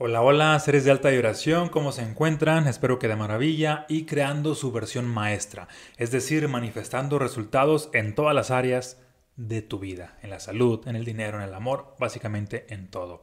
Hola, 0.00 0.22
hola, 0.22 0.56
seres 0.60 0.84
de 0.84 0.92
alta 0.92 1.08
vibración, 1.08 1.70
¿cómo 1.70 1.90
se 1.90 2.02
encuentran? 2.02 2.68
Espero 2.68 3.00
que 3.00 3.08
de 3.08 3.16
maravilla 3.16 3.84
y 3.88 4.06
creando 4.06 4.54
su 4.54 4.70
versión 4.70 5.08
maestra, 5.08 5.66
es 5.96 6.12
decir, 6.12 6.46
manifestando 6.46 7.18
resultados 7.18 7.90
en 7.92 8.14
todas 8.14 8.32
las 8.32 8.52
áreas 8.52 9.02
de 9.34 9.60
tu 9.60 9.80
vida, 9.80 10.16
en 10.22 10.30
la 10.30 10.38
salud, 10.38 10.86
en 10.86 10.94
el 10.94 11.04
dinero, 11.04 11.38
en 11.38 11.48
el 11.48 11.52
amor, 11.52 11.96
básicamente 11.98 12.72
en 12.72 12.86
todo. 12.86 13.22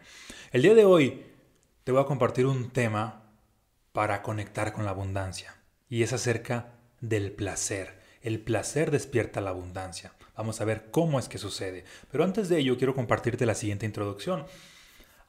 El 0.51 0.63
día 0.63 0.75
de 0.75 0.83
hoy 0.83 1.23
te 1.85 1.93
voy 1.93 2.01
a 2.01 2.07
compartir 2.07 2.46
un 2.46 2.69
tema 2.72 3.23
para 3.94 4.21
conectar 4.21 4.73
con 4.73 4.83
la 4.83 4.92
abundancia 4.92 5.55
y 5.87 6.03
es 6.03 6.12
acerca 6.12 6.73
del 6.99 7.31
placer. 7.31 8.01
El 8.21 8.42
placer 8.42 8.92
despierta 8.92 9.39
la 9.39 9.51
abundancia. 9.51 10.12
Vamos 10.35 10.60
a 10.60 10.65
ver 10.65 10.92
cómo 10.92 11.19
es 11.19 11.29
que 11.29 11.37
sucede. 11.37 11.85
Pero 12.12 12.26
antes 12.26 12.49
de 12.49 12.60
ello 12.60 12.78
quiero 12.78 12.94
compartirte 12.94 13.46
la 13.46 13.55
siguiente 13.55 13.85
introducción. 13.85 14.46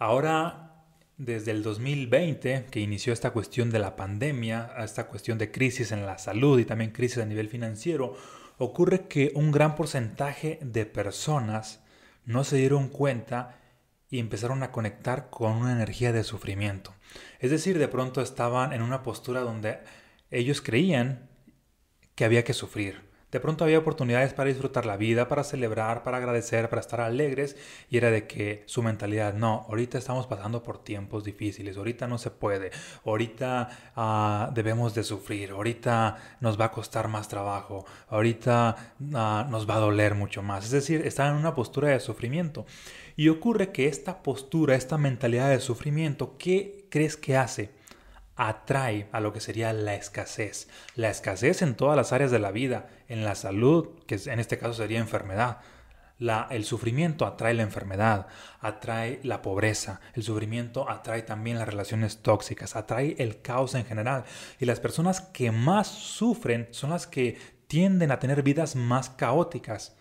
Ahora 0.00 0.72
desde 1.18 1.50
el 1.50 1.62
2020, 1.62 2.66
que 2.70 2.80
inició 2.80 3.12
esta 3.12 3.30
cuestión 3.30 3.70
de 3.70 3.78
la 3.78 3.96
pandemia, 3.96 4.72
esta 4.78 5.08
cuestión 5.08 5.38
de 5.38 5.50
crisis 5.50 5.92
en 5.92 6.04
la 6.04 6.18
salud 6.18 6.58
y 6.58 6.64
también 6.64 6.90
crisis 6.90 7.18
a 7.18 7.26
nivel 7.26 7.48
financiero, 7.48 8.16
ocurre 8.58 9.06
que 9.06 9.32
un 9.34 9.50
gran 9.50 9.74
porcentaje 9.74 10.58
de 10.62 10.86
personas 10.86 11.80
no 12.24 12.44
se 12.44 12.56
dieron 12.56 12.88
cuenta 12.88 13.58
y 14.10 14.18
empezaron 14.18 14.62
a 14.62 14.72
conectar 14.72 15.30
con 15.30 15.52
una 15.52 15.72
energía 15.72 16.12
de 16.12 16.22
sufrimiento. 16.22 16.94
Es 17.40 17.50
decir, 17.50 17.78
de 17.78 17.88
pronto 17.88 18.20
estaban 18.20 18.72
en 18.72 18.82
una 18.82 19.02
postura 19.02 19.40
donde 19.40 19.78
ellos 20.30 20.60
creían 20.60 21.28
que 22.14 22.24
había 22.24 22.44
que 22.44 22.54
sufrir, 22.54 23.02
de 23.32 23.40
pronto 23.40 23.64
había 23.64 23.78
oportunidades 23.78 24.32
para 24.34 24.48
disfrutar 24.48 24.86
la 24.86 24.96
vida, 24.96 25.26
para 25.26 25.42
celebrar, 25.42 26.04
para 26.04 26.18
agradecer, 26.18 26.68
para 26.68 26.80
estar 26.80 27.00
alegres 27.00 27.56
y 27.90 27.96
era 27.96 28.10
de 28.10 28.26
que 28.26 28.62
su 28.66 28.82
mentalidad, 28.82 29.34
no, 29.34 29.66
ahorita 29.68 29.98
estamos 29.98 30.26
pasando 30.26 30.62
por 30.62 30.82
tiempos 30.82 31.24
difíciles, 31.24 31.76
ahorita 31.76 32.06
no 32.06 32.18
se 32.18 32.30
puede, 32.30 32.70
ahorita 33.04 33.68
ah, 33.96 34.50
debemos 34.54 34.94
de 34.94 35.02
sufrir, 35.02 35.50
ahorita 35.50 36.38
nos 36.40 36.58
va 36.60 36.66
a 36.66 36.72
costar 36.72 37.08
más 37.08 37.28
trabajo, 37.28 37.84
ahorita 38.08 38.94
ah, 39.14 39.46
nos 39.50 39.68
va 39.68 39.74
a 39.74 39.80
doler 39.80 40.14
mucho 40.14 40.42
más. 40.42 40.64
Es 40.64 40.70
decir, 40.70 41.04
están 41.04 41.32
en 41.32 41.40
una 41.40 41.54
postura 41.54 41.88
de 41.88 42.00
sufrimiento. 42.00 42.64
Y 43.16 43.28
ocurre 43.30 43.72
que 43.72 43.88
esta 43.88 44.22
postura, 44.22 44.76
esta 44.76 44.98
mentalidad 44.98 45.48
de 45.50 45.60
sufrimiento, 45.60 46.36
¿qué 46.38 46.86
crees 46.90 47.16
que 47.16 47.36
hace? 47.36 47.74
atrae 48.36 49.08
a 49.12 49.20
lo 49.20 49.32
que 49.32 49.40
sería 49.40 49.72
la 49.72 49.94
escasez. 49.94 50.68
La 50.94 51.08
escasez 51.10 51.62
en 51.62 51.74
todas 51.74 51.96
las 51.96 52.12
áreas 52.12 52.30
de 52.30 52.38
la 52.38 52.52
vida, 52.52 52.86
en 53.08 53.24
la 53.24 53.34
salud, 53.34 53.88
que 54.06 54.20
en 54.26 54.40
este 54.40 54.58
caso 54.58 54.74
sería 54.74 54.98
enfermedad. 54.98 55.58
La, 56.18 56.46
el 56.50 56.64
sufrimiento 56.64 57.26
atrae 57.26 57.52
la 57.52 57.62
enfermedad, 57.62 58.26
atrae 58.60 59.20
la 59.22 59.42
pobreza, 59.42 60.00
el 60.14 60.22
sufrimiento 60.22 60.88
atrae 60.88 61.22
también 61.22 61.58
las 61.58 61.68
relaciones 61.68 62.22
tóxicas, 62.22 62.74
atrae 62.74 63.16
el 63.18 63.42
caos 63.42 63.74
en 63.74 63.84
general. 63.84 64.24
Y 64.58 64.64
las 64.64 64.80
personas 64.80 65.20
que 65.20 65.50
más 65.52 65.88
sufren 65.88 66.68
son 66.70 66.90
las 66.90 67.06
que 67.06 67.38
tienden 67.66 68.10
a 68.10 68.18
tener 68.18 68.42
vidas 68.42 68.76
más 68.76 69.10
caóticas, 69.10 69.96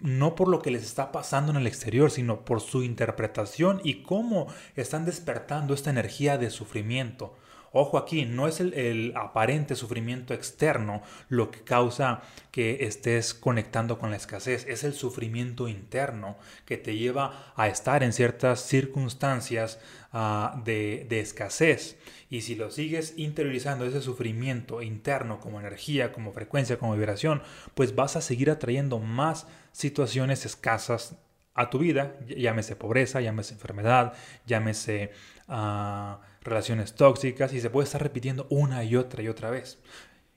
no 0.00 0.34
por 0.34 0.48
lo 0.48 0.62
que 0.62 0.70
les 0.70 0.82
está 0.82 1.12
pasando 1.12 1.52
en 1.52 1.58
el 1.58 1.66
exterior, 1.66 2.10
sino 2.10 2.44
por 2.44 2.60
su 2.60 2.82
interpretación 2.82 3.80
y 3.84 4.02
cómo 4.02 4.46
están 4.74 5.04
despertando 5.04 5.74
esta 5.74 5.90
energía 5.90 6.38
de 6.38 6.50
sufrimiento. 6.50 7.36
Ojo 7.72 7.98
aquí, 7.98 8.24
no 8.24 8.48
es 8.48 8.58
el, 8.60 9.12
aparente 9.14 9.76
sufrimiento 9.76 10.34
externo 10.34 11.02
lo 11.28 11.52
que 11.52 11.60
causa 11.60 12.22
que 12.50 12.84
estés 12.84 13.32
conectando 13.32 13.98
con 13.98 14.10
la 14.10 14.16
escasez, 14.16 14.66
es 14.66 14.82
el 14.82 14.92
sufrimiento 14.92 15.68
interno 15.68 16.36
que 16.64 16.78
te 16.78 16.96
lleva 16.96 17.52
a 17.54 17.68
estar 17.68 18.02
en 18.02 18.12
ciertas 18.12 18.60
circunstancias 18.60 19.78
ah, 20.12 20.60
de, 20.64 21.06
escasez. 21.10 21.96
Y 22.28 22.40
si 22.40 22.56
lo 22.56 22.72
sigues 22.72 23.14
interiorizando 23.16 23.84
ese 23.84 24.00
sufrimiento 24.00 24.82
interno 24.82 25.38
como 25.38 25.60
energía, 25.60 26.12
como 26.12 26.32
frecuencia, 26.32 26.78
como 26.78 26.94
vibración, 26.94 27.42
pues 27.74 27.94
vas 27.94 28.16
a 28.16 28.20
seguir 28.20 28.50
atrayendo 28.50 28.98
más 28.98 29.46
situaciones 29.70 30.44
escasas 30.44 31.16
a 31.54 31.70
tu 31.70 31.78
vida, 31.78 32.16
llámese 32.26 32.74
pobreza, 32.74 33.20
llámese 33.20 33.54
enfermedad, 33.54 34.14
llámese 34.46 35.12
ah, 35.46 36.20
relaciones 36.40 36.94
tóxicas 36.94 37.52
y 37.52 37.60
se 37.60 37.70
puede 37.70 37.84
estar 37.84 38.02
repitiendo 38.02 38.46
una 38.50 38.84
y 38.84 38.96
otra 38.96 39.22
y 39.22 39.28
otra 39.28 39.50
vez. 39.50 39.78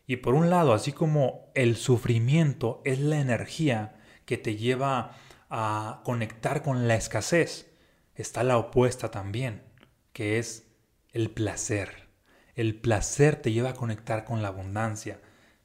Y 0.05 0.17
por 0.17 0.33
un 0.33 0.49
lado, 0.49 0.73
así 0.73 0.91
como 0.91 1.51
el 1.55 1.75
sufrimiento 1.75 2.81
es 2.85 2.99
la 2.99 3.19
energía 3.19 3.95
que 4.25 4.37
te 4.37 4.55
lleva 4.55 5.15
a 5.49 6.01
conectar 6.03 6.61
con 6.61 6.87
la 6.87 6.95
escasez, 6.95 7.71
está 8.15 8.43
la 8.43 8.57
opuesta 8.57 9.11
también, 9.11 9.63
que 10.11 10.39
es 10.39 10.67
el 11.11 11.29
placer. 11.29 12.09
El 12.55 12.75
placer 12.75 13.37
te 13.37 13.51
lleva 13.51 13.69
a 13.69 13.75
conectar 13.75 14.25
con 14.25 14.41
la 14.41 14.49
abundancia. 14.49 15.21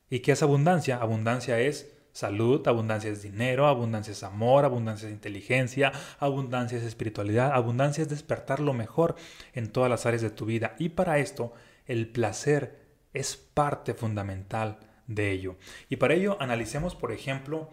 ¿Y 0.09 0.21
qué 0.21 0.33
es 0.33 0.43
abundancia? 0.43 0.99
Abundancia 0.99 1.59
es 1.61 1.98
salud, 2.19 2.67
abundancia 2.67 3.11
es 3.11 3.23
dinero, 3.23 3.69
abundancia 3.69 4.11
es 4.11 4.25
amor, 4.25 4.65
abundancia 4.65 5.07
es 5.07 5.15
inteligencia, 5.15 5.93
abundancia 6.19 6.77
es 6.77 6.83
espiritualidad, 6.83 7.53
abundancia 7.53 8.03
es 8.03 8.09
despertar 8.09 8.59
lo 8.59 8.73
mejor 8.73 9.15
en 9.53 9.71
todas 9.71 9.89
las 9.89 10.05
áreas 10.05 10.23
de 10.23 10.31
tu 10.31 10.45
vida. 10.45 10.75
Y 10.81 10.89
para 10.89 11.19
esto, 11.19 11.53
el 11.87 12.09
placer 12.09 12.89
es 13.15 13.37
parte 13.37 13.95
fundamental 13.95 14.81
de 15.07 15.31
ello. 15.31 15.59
Y 15.89 15.97
para 15.97 16.15
ello 16.15 16.37
analicemos, 16.41 16.97
por 16.97 17.13
ejemplo, 17.13 17.71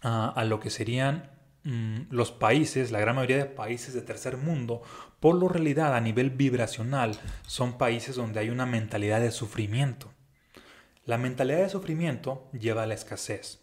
a, 0.00 0.42
lo 0.46 0.58
que 0.58 0.70
serían 0.70 1.30
mm, 1.64 2.04
los 2.08 2.32
países, 2.32 2.90
la 2.90 3.00
gran 3.00 3.16
mayoría 3.16 3.36
de 3.36 3.44
países 3.44 3.92
de 3.92 4.00
tercer 4.00 4.38
mundo, 4.38 4.80
por 5.20 5.34
lo 5.34 5.48
realidad 5.48 5.94
a 5.94 6.00
nivel 6.00 6.30
vibracional, 6.30 7.18
son 7.46 7.76
países 7.76 8.16
donde 8.16 8.40
hay 8.40 8.48
una 8.48 8.64
mentalidad 8.64 9.20
de 9.20 9.30
sufrimiento. 9.32 10.14
La 11.04 11.18
mentalidad 11.18 11.58
de 11.58 11.68
sufrimiento 11.68 12.48
lleva 12.52 12.82
a 12.82 12.86
la 12.86 12.94
escasez. 12.94 13.60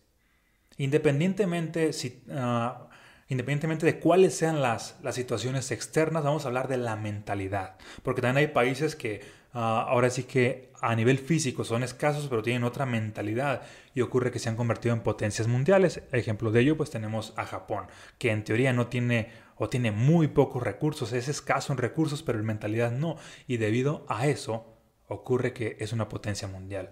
Independientemente, 0.78 1.92
ah, 2.32 2.88
de 3.30 4.00
cuáles 4.00 4.36
sean 4.36 4.62
las, 4.62 4.98
las, 5.02 5.16
situaciones 5.16 5.72
externas, 5.72 6.24
vamos 6.24 6.46
a 6.46 6.50
hablar 6.50 6.68
de 6.68 6.78
la 6.78 6.96
mentalidad. 6.96 7.78
Porque 8.04 8.22
también 8.22 8.46
hay 8.46 8.54
países 8.54 8.96
que 8.96 9.22
ah, 9.54 9.86
ahora 9.88 10.10
sí 10.10 10.24
que 10.24 10.72
a 10.82 10.96
nivel 10.96 11.18
físico 11.18 11.64
son 11.64 11.84
escasos, 11.84 12.28
pero 12.28 12.44
tienen 12.44 12.64
otra 12.64 12.86
mentalidad 12.86 13.64
y 13.94 14.02
ocurre 14.02 14.32
que 14.32 14.40
se 14.40 14.50
han 14.50 14.56
convertido 14.56 14.94
en 14.94 15.02
potencias 15.02 15.48
mundiales. 15.48 16.04
Ejemplo 16.12 16.52
de 16.52 16.62
ello, 16.62 16.78
pues 16.78 16.92
tenemos 16.92 17.34
a 17.38 17.46
Japón, 17.46 17.88
que 18.20 18.32
en 18.32 18.44
teoría 18.44 18.74
no 18.74 18.88
tiene 18.88 19.32
o 19.56 19.70
tiene 19.70 19.92
muy 19.92 20.28
pocos 20.28 20.62
recursos, 20.62 21.14
es 21.14 21.28
escaso 21.28 21.74
en 21.74 21.80
recursos, 21.80 22.22
pero 22.22 22.40
en 22.40 22.46
mentalidad 22.46 22.92
no. 22.92 23.18
Y 23.48 23.58
debido 23.58 24.06
a 24.08 24.28
eso, 24.28 24.77
ocurre 25.08 25.54
que 25.54 25.78
es 25.80 25.94
una 25.94 26.10
potencia 26.10 26.48
mundial. 26.48 26.92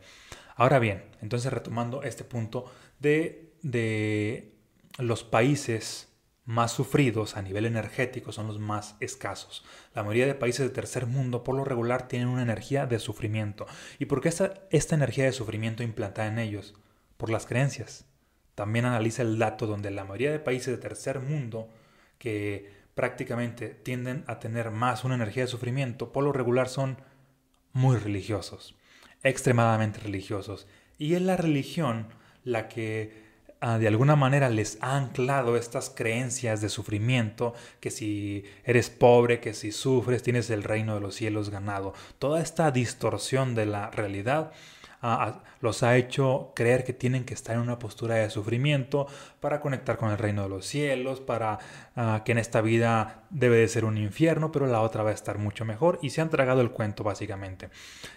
Ahora 0.55 0.79
bien, 0.79 1.03
entonces 1.21 1.51
retomando 1.51 2.03
este 2.03 2.23
punto 2.23 2.65
de, 2.99 3.53
de 3.61 4.53
los 4.97 5.23
países 5.23 6.09
más 6.45 6.71
sufridos 6.71 7.37
a 7.37 7.41
nivel 7.41 7.65
energético 7.65 8.31
son 8.31 8.47
los 8.47 8.59
más 8.59 8.95
escasos. 8.99 9.65
La 9.93 10.03
mayoría 10.03 10.27
de 10.27 10.35
países 10.35 10.65
de 10.65 10.73
tercer 10.73 11.07
mundo 11.07 11.43
por 11.43 11.55
lo 11.55 11.65
regular 11.65 12.07
tienen 12.07 12.27
una 12.27 12.43
energía 12.43 12.85
de 12.85 12.99
sufrimiento. 12.99 13.65
¿Y 13.99 14.05
por 14.05 14.21
qué 14.21 14.29
esta, 14.29 14.53
esta 14.69 14.95
energía 14.95 15.25
de 15.25 15.31
sufrimiento 15.31 15.83
implantada 15.83 16.27
en 16.27 16.39
ellos? 16.39 16.75
Por 17.17 17.31
las 17.31 17.47
creencias. 17.47 18.05
También 18.53 18.85
analiza 18.85 19.23
el 19.23 19.39
dato 19.39 19.65
donde 19.65 19.91
la 19.91 20.05
mayoría 20.05 20.31
de 20.31 20.39
países 20.39 20.67
de 20.67 20.77
tercer 20.77 21.19
mundo 21.19 21.67
que 22.19 22.71
prácticamente 22.93 23.69
tienden 23.69 24.23
a 24.27 24.39
tener 24.39 24.71
más 24.71 25.03
una 25.03 25.15
energía 25.15 25.43
de 25.43 25.47
sufrimiento, 25.47 26.13
por 26.13 26.23
lo 26.23 26.31
regular 26.31 26.69
son 26.69 26.97
muy 27.75 27.97
religiosos 27.97 28.75
extremadamente 29.25 29.99
religiosos. 29.99 30.67
Y 30.97 31.15
es 31.15 31.21
la 31.21 31.35
religión 31.35 32.07
la 32.43 32.69
que 32.69 33.25
ah, 33.59 33.79
de 33.79 33.87
alguna 33.87 34.15
manera 34.15 34.49
les 34.49 34.77
ha 34.81 34.95
anclado 34.95 35.57
estas 35.57 35.89
creencias 35.89 36.61
de 36.61 36.69
sufrimiento, 36.69 37.53
que 37.79 37.89
si 37.89 38.45
eres 38.63 38.89
pobre, 38.89 39.39
que 39.39 39.53
si 39.53 39.71
sufres, 39.71 40.21
tienes 40.21 40.49
el 40.51 40.63
reino 40.63 40.93
de 40.93 41.01
los 41.01 41.15
cielos 41.15 41.49
ganado. 41.49 41.93
Toda 42.19 42.41
esta 42.41 42.71
distorsión 42.71 43.55
de 43.55 43.65
la 43.65 43.89
realidad 43.89 44.51
los 45.61 45.83
ha 45.83 45.97
hecho 45.97 46.51
creer 46.55 46.83
que 46.83 46.93
tienen 46.93 47.25
que 47.25 47.33
estar 47.33 47.55
en 47.55 47.61
una 47.61 47.79
postura 47.79 48.15
de 48.15 48.29
sufrimiento 48.29 49.07
para 49.39 49.61
conectar 49.61 49.97
con 49.97 50.11
el 50.11 50.17
reino 50.17 50.43
de 50.43 50.49
los 50.49 50.65
cielos, 50.65 51.21
para 51.21 51.59
ah, 51.95 52.21
que 52.25 52.31
en 52.31 52.37
esta 52.37 52.61
vida 52.61 53.23
debe 53.29 53.57
de 53.57 53.67
ser 53.67 53.85
un 53.85 53.97
infierno, 53.97 54.51
pero 54.51 54.67
la 54.67 54.81
otra 54.81 55.03
va 55.03 55.11
a 55.11 55.13
estar 55.13 55.37
mucho 55.37 55.65
mejor 55.65 55.99
y 56.01 56.09
se 56.09 56.21
han 56.21 56.29
tragado 56.29 56.61
el 56.61 56.71
cuento 56.71 57.03
básicamente. 57.03 57.69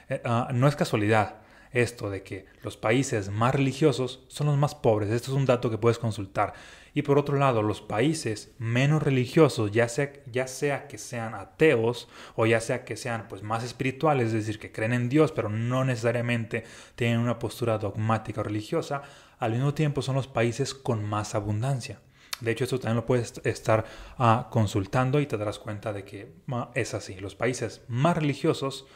Eh, 0.08 0.20
ah, 0.24 0.50
no 0.52 0.68
es 0.68 0.76
casualidad 0.76 1.36
esto 1.72 2.10
de 2.10 2.22
que 2.22 2.46
los 2.62 2.76
países 2.76 3.30
más 3.30 3.54
religiosos 3.54 4.24
son 4.28 4.46
los 4.46 4.56
más 4.56 4.74
pobres. 4.74 5.10
Esto 5.10 5.30
es 5.32 5.36
un 5.36 5.46
dato 5.46 5.70
que 5.70 5.78
puedes 5.78 5.98
consultar. 5.98 6.54
Y 6.94 7.02
por 7.02 7.18
otro 7.18 7.36
lado, 7.36 7.62
los 7.62 7.80
países 7.80 8.52
menos 8.58 9.02
religiosos, 9.02 9.70
ya 9.70 9.88
sea, 9.88 10.88
que 10.88 10.98
sean 10.98 11.34
ateos 11.34 12.08
o 12.34 12.46
ya 12.46 12.60
sea 12.60 12.84
que 12.84 12.96
sean 12.96 13.28
pues, 13.28 13.42
más 13.42 13.62
espirituales, 13.62 14.28
es 14.28 14.32
decir, 14.32 14.58
que 14.58 14.72
creen 14.72 14.92
en 14.92 15.08
Dios, 15.08 15.32
pero 15.32 15.48
no 15.48 15.84
necesariamente 15.84 16.64
tienen 16.96 17.20
una 17.20 17.38
postura 17.38 17.78
dogmática 17.78 18.40
o 18.40 18.44
religiosa, 18.44 19.02
al 19.38 19.52
mismo 19.52 19.74
tiempo 19.74 20.02
son 20.02 20.16
los 20.16 20.26
países 20.26 20.74
con 20.74 21.04
más 21.04 21.34
abundancia. 21.34 22.00
De 22.40 22.52
hecho, 22.52 22.64
esto 22.64 22.78
también 22.78 22.96
lo 22.96 23.06
puedes 23.06 23.40
estar 23.44 23.84
ah, 24.16 24.48
consultando 24.50 25.20
y 25.20 25.26
te 25.26 25.36
darás 25.36 25.58
cuenta 25.58 25.92
de 25.92 26.04
que 26.04 26.32
ah, 26.50 26.70
es 26.74 26.94
así. 26.94 27.16
Los 27.18 27.34
países 27.34 27.82
más 27.88 28.16
religiosos 28.16 28.86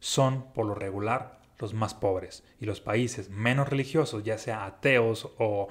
son, 0.00 0.52
por 0.52 0.66
lo 0.66 0.74
regular, 0.74 1.35
los 1.58 1.74
más 1.74 1.94
pobres. 1.94 2.44
Y 2.60 2.66
los 2.66 2.80
países 2.80 3.30
menos 3.30 3.68
religiosos, 3.68 4.24
ya 4.24 4.38
sea 4.38 4.66
ateos 4.66 5.30
o, 5.38 5.68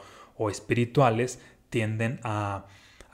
espirituales, 0.49 1.39
tienden 1.69 2.19
a, 2.23 2.65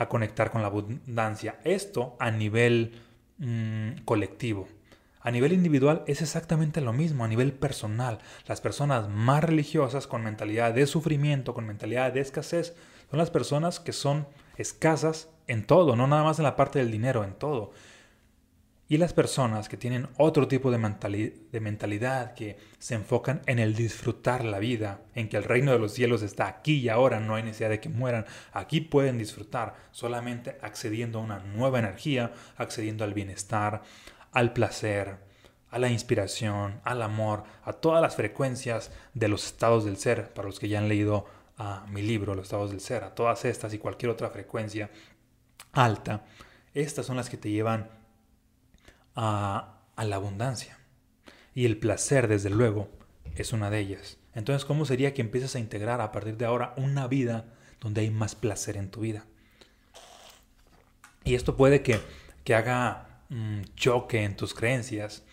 conectar 0.10 0.50
con 0.50 0.62
la 0.62 0.68
abundancia. 0.68 1.60
Esto 1.64 2.16
a 2.20 2.32
nivel 2.32 3.00
mm, 3.38 4.04
colectivo. 4.04 4.68
A 5.24 5.30
nivel 5.30 5.54
individual 5.54 6.04
es 6.08 6.24
exactamente 6.24 6.82
lo 6.82 6.94
mismo, 6.94 7.24
a 7.24 7.28
nivel 7.28 7.54
personal. 7.54 8.18
Las 8.48 8.62
personas 8.62 9.08
más 9.10 9.44
religiosas 9.44 10.08
con 10.08 10.24
mentalidad 10.24 10.74
de 10.74 10.88
sufrimiento, 10.88 11.54
con 11.54 11.68
mentalidad 11.68 12.12
de 12.12 12.22
escasez, 12.22 12.76
son 13.12 13.20
las 13.20 13.30
personas 13.30 13.80
que 13.80 13.94
son 13.94 14.28
escasas 14.58 15.30
en 15.48 15.68
todo, 15.68 15.96
no 15.96 16.08
nada 16.08 16.24
más 16.24 16.40
en 16.40 16.44
la 16.44 16.56
parte 16.56 16.80
del 16.80 16.92
dinero, 16.92 17.24
en 17.24 17.34
todo. 17.34 17.72
Y 18.92 18.98
las 18.98 19.14
personas 19.14 19.70
que 19.70 19.78
tienen 19.78 20.10
otro 20.18 20.50
tipo 20.50 20.70
de, 20.70 20.78
mentalidad, 20.78 22.34
que 22.34 22.58
se 22.78 22.96
enfocan 22.96 23.42
en 23.46 23.60
el 23.60 23.74
disfrutar 23.74 24.44
la 24.44 24.60
vida, 24.60 25.00
en 25.16 25.30
que 25.30 25.38
el 25.38 25.46
reino 25.46 25.72
de 25.72 25.80
los 25.80 25.94
cielos 25.94 26.22
está 26.24 26.48
aquí 26.48 26.80
y 26.80 26.90
ahora, 26.90 27.22
no 27.22 27.36
hay 27.36 27.44
necesidad 27.44 27.70
de 27.70 27.80
que 27.80 27.88
mueran, 27.88 28.26
aquí 28.52 28.82
pueden 28.82 29.18
disfrutar 29.18 29.76
solamente 29.92 30.58
accediendo 30.62 31.20
a 31.20 31.22
una 31.22 31.40
nueva 31.40 31.80
energía, 31.80 32.34
accediendo 32.58 33.06
al 33.06 33.14
bienestar, 33.14 33.82
al 34.34 34.52
placer, 34.52 35.20
a 35.70 35.80
la 35.80 35.88
inspiración, 35.88 36.82
al 36.84 37.02
amor, 37.02 37.46
a 37.64 37.72
todas 37.72 38.02
las 38.02 38.18
frecuencias 38.18 38.92
de 39.14 39.30
los 39.30 39.46
estados 39.46 39.86
del 39.86 39.96
ser, 39.96 40.34
para 40.34 40.50
los 40.50 40.60
que 40.60 40.68
ya 40.68 40.80
han 40.80 40.90
leído 40.90 41.28
a 41.58 41.86
mi 41.88 42.02
libro, 42.02 42.36
Los 42.36 42.48
estados 42.48 42.72
del 42.72 42.82
ser, 42.82 43.06
a 43.06 43.16
todas 43.16 43.46
estas 43.46 43.74
y 43.74 43.78
cualquier 43.78 44.10
otra 44.12 44.30
frecuencia 44.30 44.90
alta, 45.72 46.26
estas 46.74 47.06
son 47.06 47.16
las 47.16 47.30
que 47.30 47.38
te 47.38 47.50
llevan 47.50 48.01
a, 49.16 49.78
la 49.98 50.16
abundancia. 50.16 50.80
Y 51.54 51.66
el 51.66 51.78
placer, 51.78 52.28
desde 52.28 52.50
luego, 52.50 52.90
es 53.36 53.54
una 53.54 53.70
de 53.70 53.80
ellas. 53.80 54.18
Entonces, 54.34 54.66
¿cómo 54.66 54.86
sería 54.86 55.14
que 55.14 55.22
empieces 55.22 55.56
a 55.56 55.60
integrar 55.60 56.02
a 56.02 56.12
partir 56.12 56.38
de 56.38 56.46
ahora 56.46 56.74
una 56.78 57.08
vida 57.08 57.54
donde 57.80 58.02
hay 58.02 58.10
más 58.10 58.36
placer 58.36 58.78
en 58.78 58.90
tu 58.90 59.02
vida? 59.02 59.26
Y 61.24 61.36
esto 61.36 61.56
puede 61.56 61.84
que, 61.84 62.00
que 62.44 62.56
haga 62.56 63.22
choque 63.76 64.24
en 64.24 64.36
tus 64.36 64.54
creencias, 64.54 65.24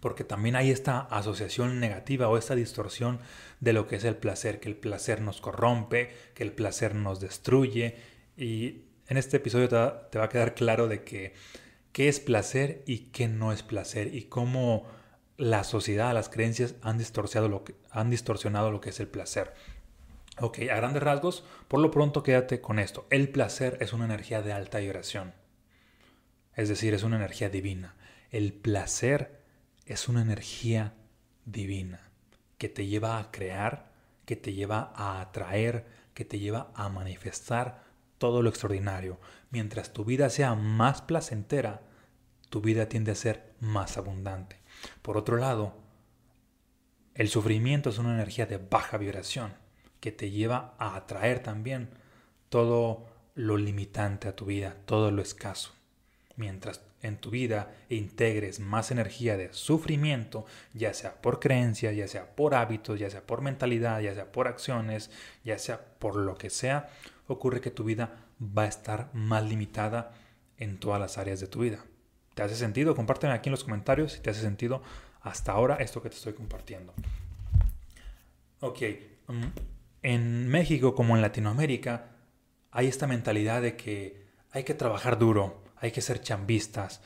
porque 0.00 0.24
también 0.24 0.56
hay 0.56 0.70
esta 0.70 1.00
asociación 1.00 1.80
negativa 1.80 2.28
o 2.28 2.38
esta 2.38 2.54
distorsión 2.54 3.20
de 3.60 3.72
lo 3.72 3.86
que 3.86 3.96
es 3.96 4.04
el 4.04 4.16
placer, 4.16 4.60
que 4.60 4.68
el 4.68 4.76
placer 4.76 5.20
nos 5.20 5.40
corrompe, 5.40 6.14
que 6.34 6.42
el 6.42 6.52
placer 6.52 6.94
nos 6.94 7.20
destruye. 7.20 7.96
Y 8.36 8.84
en 9.08 9.18
este 9.18 9.36
episodio 9.36 9.68
te 9.68 10.18
va, 10.18 10.24
a 10.24 10.28
quedar 10.28 10.54
claro 10.54 10.88
de 10.88 11.04
que 11.04 11.34
qué 11.92 12.08
es 12.08 12.20
placer 12.20 12.82
y 12.86 13.10
qué 13.10 13.28
no 13.28 13.52
es 13.52 13.62
placer 13.62 14.14
y 14.14 14.24
cómo 14.24 14.86
la 15.36 15.64
sociedad, 15.64 16.12
las 16.14 16.28
creencias 16.28 16.74
han 16.82 16.98
distorsionado 16.98 17.48
lo 17.48 17.64
que, 17.64 17.74
han 17.90 18.10
distorsionado 18.10 18.70
lo 18.70 18.80
que 18.80 18.90
es 18.90 19.00
el 19.00 19.08
placer. 19.08 19.54
Ok, 20.38 20.58
a 20.70 20.76
grandes 20.76 21.02
rasgos, 21.02 21.44
por 21.68 21.80
lo 21.80 21.90
pronto 21.90 22.22
quédate 22.22 22.60
con 22.60 22.78
esto. 22.78 23.06
El 23.10 23.28
placer 23.30 23.78
es 23.80 23.92
una 23.92 24.04
energía 24.04 24.42
de 24.42 24.52
alta 24.52 24.78
vibración. 24.78 25.34
Es 26.54 26.68
decir, 26.68 26.94
es 26.94 27.02
una 27.02 27.16
energía 27.16 27.48
divina. 27.48 27.94
El 28.30 28.52
placer 28.52 29.40
es 29.86 30.08
una 30.08 30.22
energía 30.22 30.94
divina 31.44 32.10
que 32.58 32.68
te 32.68 32.86
lleva 32.86 33.18
a 33.18 33.30
crear, 33.30 33.90
que 34.24 34.36
te 34.36 34.52
lleva 34.52 34.92
a 34.94 35.20
atraer, 35.20 35.86
que 36.14 36.24
te 36.24 36.38
lleva 36.38 36.70
a 36.74 36.88
manifestar 36.90 37.82
todo 38.20 38.42
lo 38.42 38.50
extraordinario. 38.50 39.18
Mientras 39.50 39.94
tu 39.94 40.04
vida 40.04 40.28
sea 40.28 40.54
más 40.54 41.00
placentera, 41.00 41.80
tu 42.50 42.60
vida 42.60 42.86
tiende 42.86 43.12
a 43.12 43.14
ser 43.14 43.54
más 43.60 43.96
abundante. 43.96 44.60
Por 45.00 45.16
otro 45.16 45.38
lado, 45.38 45.72
el 47.14 47.28
sufrimiento 47.28 47.88
es 47.88 47.96
una 47.96 48.12
energía 48.12 48.44
de 48.44 48.58
baja 48.58 48.98
vibración 48.98 49.54
que 50.00 50.12
te 50.12 50.30
lleva 50.30 50.74
a 50.78 50.96
atraer 50.96 51.42
también 51.42 51.88
todo 52.50 53.06
lo 53.34 53.56
limitante 53.56 54.28
a 54.28 54.36
tu 54.36 54.44
vida, 54.44 54.76
todo 54.84 55.10
lo 55.10 55.22
escaso. 55.22 55.72
Mientras 56.36 56.82
en 57.02 57.16
tu 57.16 57.30
vida 57.30 57.72
integres 57.88 58.60
más 58.60 58.90
energía 58.90 59.38
de 59.38 59.52
sufrimiento, 59.54 60.44
ya 60.74 60.92
sea 60.92 61.22
por 61.22 61.40
creencias, 61.40 61.96
ya 61.96 62.06
sea 62.06 62.36
por 62.36 62.54
hábitos, 62.54 62.98
ya 62.98 63.08
sea 63.08 63.26
por 63.26 63.40
mentalidad, 63.40 64.00
ya 64.00 64.14
sea 64.14 64.30
por 64.30 64.46
acciones, 64.46 65.10
ya 65.42 65.58
sea 65.58 65.80
por 65.98 66.16
lo 66.16 66.36
que 66.36 66.50
sea, 66.50 66.90
ocurre 67.32 67.60
que 67.60 67.70
tu 67.70 67.84
vida 67.84 68.26
va 68.40 68.62
a 68.62 68.68
estar 68.68 69.10
más 69.14 69.44
limitada 69.44 70.12
en 70.56 70.78
todas 70.78 71.00
las 71.00 71.18
áreas 71.18 71.40
de 71.40 71.46
tu 71.46 71.60
vida. 71.60 71.84
¿Te 72.34 72.42
hace 72.42 72.56
sentido? 72.56 72.94
Compárteme 72.94 73.32
aquí 73.32 73.48
en 73.48 73.52
los 73.52 73.64
comentarios 73.64 74.12
si 74.12 74.20
te 74.20 74.30
hace 74.30 74.40
sentido 74.40 74.82
hasta 75.22 75.52
ahora 75.52 75.76
esto 75.76 76.02
que 76.02 76.10
te 76.10 76.16
estoy 76.16 76.32
compartiendo. 76.32 76.94
Ok, 78.60 78.78
mm, 79.28 79.44
en 80.02 80.48
México 80.48 80.94
como 80.94 81.16
en 81.16 81.22
Latinoamérica 81.22 82.16
hay 82.70 82.86
esta 82.86 83.06
mentalidad 83.06 83.62
de 83.62 83.76
que 83.76 84.26
hay 84.52 84.64
que 84.64 84.74
trabajar 84.74 85.18
duro, 85.18 85.62
hay 85.76 85.92
que 85.92 86.00
ser 86.00 86.20
chambistas. 86.20 87.02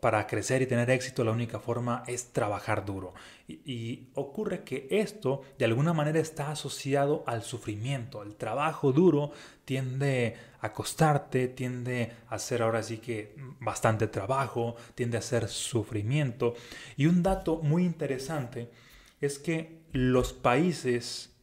Para 0.00 0.26
crecer 0.26 0.62
y 0.62 0.66
tener 0.66 0.90
éxito 0.90 1.24
la 1.24 1.32
única 1.32 1.60
forma 1.60 2.02
es 2.06 2.32
trabajar 2.32 2.84
duro. 2.84 3.14
Y, 3.48 4.08
ocurre 4.14 4.64
que 4.64 4.88
esto 4.90 5.42
de 5.58 5.64
alguna 5.64 5.92
manera 5.92 6.18
está 6.18 6.50
asociado 6.50 7.22
al 7.26 7.42
sufrimiento. 7.42 8.22
El 8.22 8.36
trabajo 8.36 8.92
duro 8.92 9.32
tiende 9.64 10.36
a 10.60 10.72
costarte, 10.72 11.48
tiende 11.48 12.12
a 12.28 12.38
ser 12.38 12.62
ahora 12.62 12.82
sí 12.82 12.98
que 12.98 13.34
bastante 13.60 14.08
trabajo, 14.08 14.76
tiende 14.94 15.18
a 15.18 15.22
ser 15.22 15.48
sufrimiento. 15.48 16.54
Y 16.96 17.06
un 17.06 17.22
dato 17.22 17.58
muy 17.58 17.84
interesante 17.84 18.70
es 19.20 19.38
que 19.38 19.82
los 19.92 20.32
países 20.32 21.36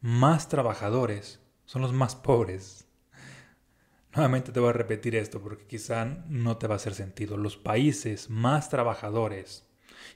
más 0.00 0.48
trabajadores 0.48 1.40
son 1.64 1.82
los 1.82 1.92
más 1.92 2.14
pobres. 2.14 2.85
Nuevamente 4.16 4.50
te 4.50 4.60
voy 4.60 4.70
a 4.70 4.72
repetir 4.72 5.14
esto 5.14 5.42
porque 5.42 5.66
quizá 5.66 6.06
no 6.06 6.56
te 6.56 6.66
va 6.66 6.74
a 6.74 6.76
hacer 6.76 6.94
sentido. 6.94 7.36
Los 7.36 7.58
países 7.58 8.30
más 8.30 8.70
trabajadores 8.70 9.66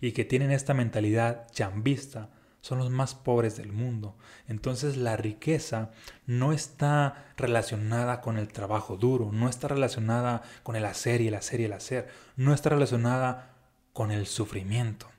y 0.00 0.12
que 0.12 0.24
tienen 0.24 0.52
esta 0.52 0.72
mentalidad 0.72 1.48
chambista 1.52 2.30
son 2.62 2.78
los 2.78 2.88
más 2.88 3.14
pobres 3.14 3.58
del 3.58 3.72
mundo. 3.72 4.16
Entonces 4.48 4.96
la 4.96 5.18
riqueza 5.18 5.90
no 6.24 6.54
está 6.54 7.26
relacionada 7.36 8.22
con 8.22 8.38
el 8.38 8.48
trabajo 8.48 8.96
duro, 8.96 9.32
no 9.32 9.50
está 9.50 9.68
relacionada 9.68 10.40
con 10.62 10.76
el 10.76 10.86
hacer 10.86 11.20
y 11.20 11.28
el 11.28 11.34
hacer 11.34 11.60
y 11.60 11.64
el 11.64 11.74
hacer, 11.74 12.08
no 12.36 12.54
está 12.54 12.70
relacionada 12.70 13.54
con 13.92 14.10
el 14.12 14.26
sufrimiento. 14.26 15.10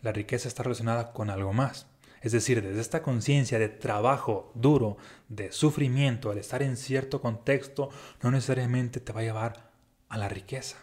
La 0.00 0.12
riqueza 0.12 0.46
está 0.46 0.62
relacionada 0.62 1.12
con 1.12 1.28
algo 1.28 1.52
más. 1.52 1.88
Es 2.22 2.32
decir, 2.32 2.62
desde 2.62 2.80
esta 2.80 3.02
conciencia 3.02 3.58
de 3.58 3.68
trabajo 3.68 4.52
duro, 4.54 4.96
de 5.28 5.50
sufrimiento, 5.50 6.30
al 6.30 6.38
estar 6.38 6.62
en 6.62 6.76
cierto 6.76 7.20
contexto, 7.20 7.90
no 8.22 8.30
necesariamente 8.30 9.00
te 9.00 9.12
va 9.12 9.20
a 9.20 9.24
llevar 9.24 9.70
a 10.08 10.18
la 10.18 10.28
riqueza. 10.28 10.76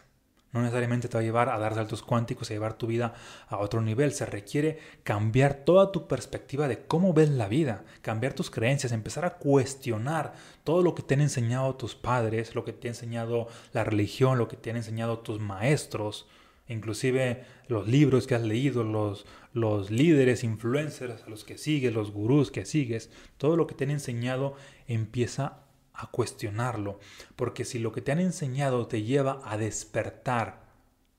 No 0.51 0.61
necesariamente 0.61 1.07
te 1.07 1.15
va 1.15 1.21
a 1.21 1.23
llevar 1.23 1.49
a 1.49 1.59
dar 1.59 1.75
saltos 1.75 2.01
cuánticos, 2.01 2.49
a 2.49 2.53
llevar 2.53 2.73
tu 2.73 2.87
vida 2.87 3.13
a 3.47 3.57
otro 3.57 3.81
nivel. 3.81 4.11
Se 4.11 4.25
requiere 4.25 4.79
cambiar 5.03 5.63
toda 5.63 5.91
tu 5.91 6.07
perspectiva 6.07 6.67
de 6.67 6.85
cómo 6.85 7.13
ves 7.13 7.29
la 7.29 7.47
vida, 7.47 7.85
cambiar 8.01 8.33
tus 8.33 8.49
creencias, 8.49 8.91
empezar 8.91 9.25
a 9.25 9.35
cuestionar 9.37 10.33
todo 10.63 10.81
lo 10.81 10.95
que 10.95 11.03
te 11.03 11.13
han 11.13 11.21
enseñado 11.21 11.75
tus 11.75 11.95
padres, 11.95 12.55
lo 12.55 12.65
que 12.65 12.73
te 12.73 12.87
ha 12.87 12.91
enseñado 12.91 13.47
la 13.73 13.83
religión, 13.83 14.39
lo 14.39 14.47
que 14.47 14.57
te 14.57 14.71
han 14.71 14.77
enseñado 14.77 15.19
tus 15.19 15.39
maestros, 15.39 16.27
inclusive 16.67 17.45
los 17.67 17.87
libros 17.87 18.25
que 18.25 18.33
has 18.33 18.41
leído, 18.41 18.83
los, 18.83 19.27
los 19.53 19.89
líderes, 19.89 20.43
influencers 20.43 21.23
a 21.23 21.29
los 21.29 21.43
que 21.43 21.57
sigues, 21.57 21.93
los 21.93 22.11
gurús 22.11 22.51
que 22.51 22.65
sigues, 22.65 23.09
todo 23.37 23.55
lo 23.55 23.67
que 23.67 23.75
te 23.75 23.85
han 23.85 23.91
enseñado 23.91 24.55
empieza 24.87 25.63
a 25.93 26.07
cuestionarlo, 26.07 26.99
porque 27.35 27.65
si 27.65 27.79
lo 27.79 27.91
que 27.91 28.01
te 28.01 28.11
han 28.11 28.19
enseñado 28.19 28.87
te 28.87 29.03
lleva 29.03 29.41
a 29.43 29.57
despertar 29.57 30.69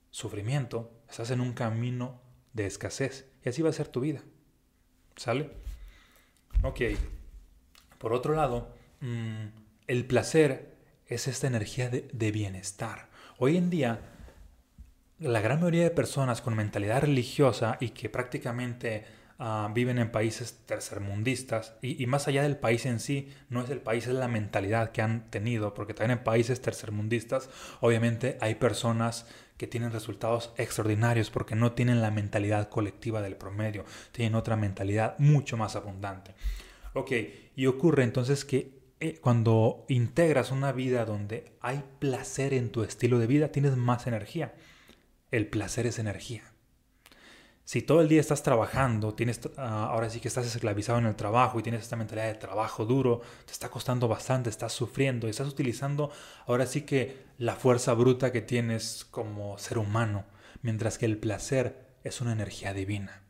sufrimiento, 0.09 0.91
estás 1.09 1.29
en 1.31 1.41
un 1.41 1.53
camino 1.53 2.19
de 2.53 2.65
escasez 2.65 3.29
y 3.45 3.49
así 3.49 3.61
va 3.61 3.69
a 3.69 3.73
ser 3.73 3.87
tu 3.87 4.01
vida. 4.01 4.23
¿Sale? 5.15 5.51
Ok. 6.63 6.81
Por 7.97 8.13
otro 8.13 8.33
lado, 8.33 8.73
mm, 9.01 9.47
el 9.87 10.05
placer 10.05 10.75
es 11.05 11.27
esta 11.27 11.47
energía 11.47 11.89
de, 11.89 12.09
de 12.11 12.31
bienestar. 12.31 13.09
Hoy 13.37 13.57
en 13.57 13.69
día 13.69 13.99
la 15.21 15.39
gran 15.39 15.59
mayoría 15.59 15.83
de 15.83 15.91
personas 15.91 16.41
con 16.41 16.55
mentalidad 16.55 17.01
religiosa 17.01 17.77
y 17.79 17.89
que 17.89 18.09
prácticamente 18.09 19.05
ah, 19.37 19.69
viven 19.73 19.99
en 19.99 20.11
países 20.11 20.63
tercermundistas, 20.65 21.75
y, 21.81 22.05
más 22.07 22.27
allá 22.27 22.41
del 22.41 22.57
país 22.57 22.85
en 22.87 22.99
sí, 22.99 23.31
no 23.49 23.61
es 23.61 23.69
el 23.69 23.81
país, 23.81 24.07
es 24.07 24.15
la 24.15 24.27
mentalidad 24.27 24.91
que 24.91 25.03
han 25.03 25.29
tenido, 25.29 25.73
porque 25.75 25.93
también 25.93 26.17
en 26.17 26.23
países 26.23 26.61
tercermundistas, 26.61 27.49
obviamente 27.81 28.37
hay 28.41 28.55
personas 28.55 29.27
que 29.57 29.67
tienen 29.67 29.91
resultados 29.91 30.53
extraordinarios 30.57 31.29
porque 31.29 31.55
no 31.55 31.73
tienen 31.73 32.01
la 32.01 32.09
mentalidad 32.09 32.67
colectiva 32.69 33.21
del 33.21 33.35
promedio, 33.35 33.85
tienen 34.11 34.33
otra 34.33 34.55
mentalidad 34.55 35.19
mucho 35.19 35.55
más 35.55 35.75
abundante. 35.75 36.33
Ok, 36.93 37.11
y 37.55 37.67
ocurre 37.67 38.03
entonces 38.03 38.43
que 38.43 38.81
eh, 38.99 39.19
cuando 39.21 39.85
integras 39.87 40.51
una 40.51 40.71
vida 40.71 41.05
donde 41.05 41.53
hay 41.61 41.83
placer 41.99 42.55
en 42.55 42.71
tu 42.71 42.83
estilo 42.83 43.19
de 43.19 43.27
vida, 43.27 43.51
tienes 43.51 43.77
más 43.77 44.07
energía. 44.07 44.53
El 45.31 45.47
placer 45.47 45.87
es 45.87 45.97
energía. 45.97 46.43
Si 47.63 47.81
todo 47.81 48.01
el 48.01 48.09
día 48.09 48.19
estás 48.19 48.43
trabajando, 48.43 49.13
tienes, 49.13 49.39
ah, 49.55 49.87
ahora 49.91 50.09
sí 50.09 50.19
que 50.19 50.27
estás 50.27 50.45
esclavizado 50.45 50.99
en 50.99 51.05
el 51.05 51.15
trabajo 51.15 51.57
y 51.57 51.63
tienes 51.63 51.83
esta 51.83 51.95
mentalidad 51.95 52.27
de 52.27 52.35
trabajo 52.35 52.85
duro, 52.85 53.21
te 53.45 53.53
está 53.53 53.69
costando 53.69 54.09
bastante, 54.09 54.49
estás 54.49 54.73
sufriendo 54.73 55.29
estás 55.29 55.47
utilizando 55.47 56.11
ahora 56.47 56.65
sí 56.65 56.81
que 56.81 57.23
la 57.37 57.55
fuerza 57.55 57.93
bruta 57.93 58.33
que 58.33 58.41
tienes 58.41 59.05
como 59.09 59.57
ser 59.57 59.77
humano, 59.77 60.25
mientras 60.61 60.97
que 60.97 61.05
el 61.05 61.17
placer 61.17 61.95
es 62.03 62.19
una 62.19 62.33
energía 62.33 62.73
divina. 62.73 63.21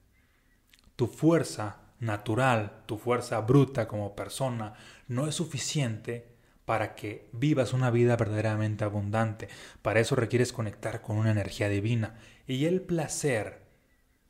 Tu 0.96 1.06
fuerza 1.06 1.82
natural, 2.00 2.82
tu 2.88 2.98
fuerza 2.98 3.40
bruta 3.42 3.88
como 3.88 4.16
persona, 4.16 4.74
no 5.08 5.28
es 5.28 5.36
suficiente 5.36 6.31
para 6.66 6.96
que 6.96 7.30
vivas 7.32 7.74
una 7.74 7.92
vida 7.92 8.16
verdaderamente 8.16 8.84
abundante. 8.84 9.50
Para 9.82 10.00
eso 10.00 10.16
requieres 10.16 10.54
conectar 10.54 11.02
con 11.02 11.18
una 11.18 11.32
energía 11.32 11.70
divina. 11.70 12.16
Y 12.48 12.66
el 12.66 12.82
placer, 12.82 13.62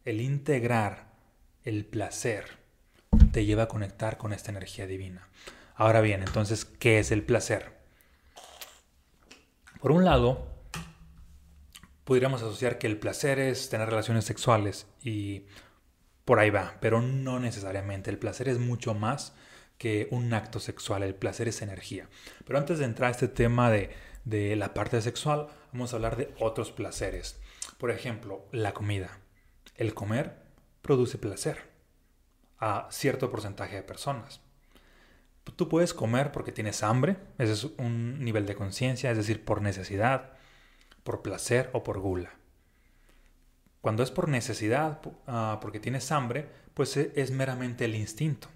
el 0.06 0.22
integrar 0.22 1.12
el 1.64 1.86
placer, 1.86 2.58
te 3.32 3.46
lleva 3.46 3.64
a 3.64 3.68
conectar 3.68 4.18
con 4.18 4.34
esta 4.34 4.52
energía 4.52 4.88
divina. 4.88 5.28
Ahora 5.76 6.02
bien, 6.02 6.22
entonces, 6.22 6.66
¿qué 6.66 7.00
es 7.00 7.12
el 7.12 7.24
placer? 7.24 7.80
Por 9.80 9.92
un 9.92 10.06
lado, 10.06 10.48
podríamos 12.04 12.42
asociar 12.42 12.78
que 12.78 12.88
el 12.88 12.98
placer 12.98 13.40
es 13.40 13.70
tener 13.70 13.90
relaciones 13.90 14.26
sexuales 14.26 14.88
y 15.02 15.46
por 16.26 16.40
ahí 16.40 16.50
va, 16.50 16.78
pero 16.82 17.02
no 17.02 17.40
necesariamente. 17.40 18.10
El 18.10 18.20
placer 18.20 18.48
es 18.48 18.60
mucho 18.60 18.94
más 18.94 19.34
que 19.82 20.08
un 20.12 20.32
acto 20.32 20.60
sexual, 20.60 21.02
el 21.02 21.16
placer 21.16 21.48
es 21.48 21.64
energía. 21.64 22.08
Pero 22.46 22.60
antes 22.60 22.78
de 22.78 22.86
entrar 22.86 23.08
a 23.08 23.12
este 23.12 23.28
tema 23.28 23.72
de, 23.72 23.90
de 24.26 24.56
la 24.56 24.76
parte 24.76 25.02
sexual, 25.02 25.48
vamos 25.74 25.92
a 25.92 25.96
hablar 25.96 26.18
de 26.18 26.32
otros 26.40 26.72
placeres. 26.72 27.40
Por 27.80 27.90
ejemplo, 27.90 28.46
la 28.52 28.76
comida. 28.76 29.18
El 29.76 29.96
comer 29.96 30.38
produce 30.84 31.18
placer 31.18 31.64
a 32.60 32.90
cierto 32.92 33.32
porcentaje 33.32 33.78
de 33.78 33.82
personas. 33.82 34.42
Tú 35.56 35.68
puedes 35.68 35.96
comer 35.96 36.32
porque 36.32 36.52
tienes 36.52 36.84
hambre, 36.84 37.18
ese 37.40 37.54
es 37.54 37.64
un 37.80 38.24
nivel 38.24 38.46
de 38.46 38.54
conciencia, 38.54 39.10
es 39.10 39.18
decir, 39.18 39.44
por 39.44 39.64
necesidad, 39.64 40.34
por 41.04 41.24
placer 41.24 41.72
o 41.74 41.84
por 41.84 41.98
gula. 41.98 42.36
Cuando 43.82 44.04
es 44.04 44.12
por 44.12 44.30
necesidad, 44.30 45.02
ah, 45.26 45.58
porque 45.60 45.80
tienes 45.80 46.12
hambre, 46.12 46.50
pues 46.76 46.96
e, 46.98 47.14
es 47.16 47.32
meramente 47.32 47.86
el 47.86 47.96
instinto. 47.96 48.48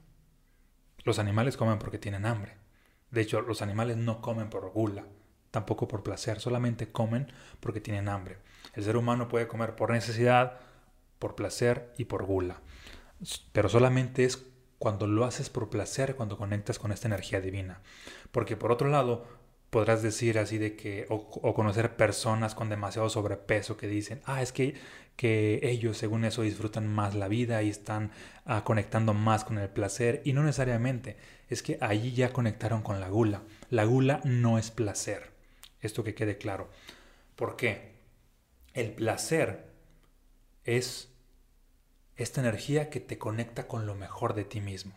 Los 1.06 1.20
animales 1.20 1.56
comen 1.56 1.80
porque 1.80 2.00
tienen 2.00 2.26
hambre. 2.26 2.58
De 3.12 3.22
hecho, 3.22 3.42
los 3.42 3.62
animales 3.62 3.96
no 3.96 4.22
comen 4.22 4.50
por 4.50 4.70
gula, 4.72 5.06
tampoco 5.52 5.88
por 5.88 6.04
placer, 6.04 6.42
solamente 6.42 6.92
comen 6.92 7.32
porque 7.62 7.80
tienen 7.80 8.10
hambre. 8.10 8.40
El 8.74 8.84
ser 8.84 8.98
humano 8.98 9.30
puede 9.30 9.48
comer 9.48 9.76
por 9.76 9.92
necesidad, 9.92 10.60
por 11.20 11.36
placer 11.36 11.94
y 11.98 12.06
por 12.06 12.26
gula. 12.26 12.60
Pero 13.54 13.70
solamente 13.70 14.26
es 14.26 14.44
cuando 14.80 15.08
lo 15.08 15.26
haces 15.26 15.50
por 15.50 15.70
placer, 15.70 16.16
cuando 16.16 16.38
conectas 16.38 16.80
con 16.80 16.92
esta 16.92 17.08
energía 17.08 17.40
divina. 17.40 17.82
Porque 18.32 18.58
por 18.58 18.72
otro 18.72 18.90
lado, 18.90 19.26
podrás 19.70 20.02
decir 20.02 20.40
así 20.40 20.58
de 20.58 20.76
que, 20.76 21.06
o, 21.10 21.54
conocer 21.54 21.96
personas 21.96 22.56
con 22.56 22.70
demasiado 22.70 23.10
sobrepeso 23.10 23.78
que 23.78 23.88
dicen, 23.88 24.22
ah, 24.26 24.42
es 24.42 24.52
que, 24.52 24.76
que 25.16 25.60
ellos 25.64 25.98
según 25.98 26.26
eso 26.26 26.42
disfrutan 26.42 26.88
más 26.88 27.16
la 27.16 27.28
vida 27.28 27.64
y 27.64 27.70
están 27.70 28.12
ah, 28.46 28.64
conectando 28.64 29.14
más 29.14 29.46
con 29.46 29.58
el 29.58 29.70
placer. 29.70 30.22
Y 30.26 30.34
no 30.34 30.44
necesariamente, 30.44 31.18
es 31.50 31.64
que 31.64 31.78
allí 31.82 32.14
ya 32.14 32.34
conectaron 32.34 32.82
con 32.82 33.00
la 33.00 33.10
gula. 33.10 33.44
La 33.70 33.86
gula 33.86 34.22
no 34.24 34.58
es 34.58 34.72
placer. 34.72 35.32
Esto 35.82 36.04
que 36.04 36.16
quede 36.16 36.38
claro. 36.38 36.70
¿Por 37.36 37.56
qué? 37.56 37.94
El 38.74 38.92
placer 38.92 39.66
es 40.64 41.10
esta 42.18 42.42
energía 42.42 42.90
que 42.90 43.00
te 43.00 43.18
conecta 43.18 43.68
con 43.68 43.86
lo 43.86 43.96
mejor 43.96 44.34
de 44.34 44.46
ti 44.46 44.62
mismo. 44.62 44.94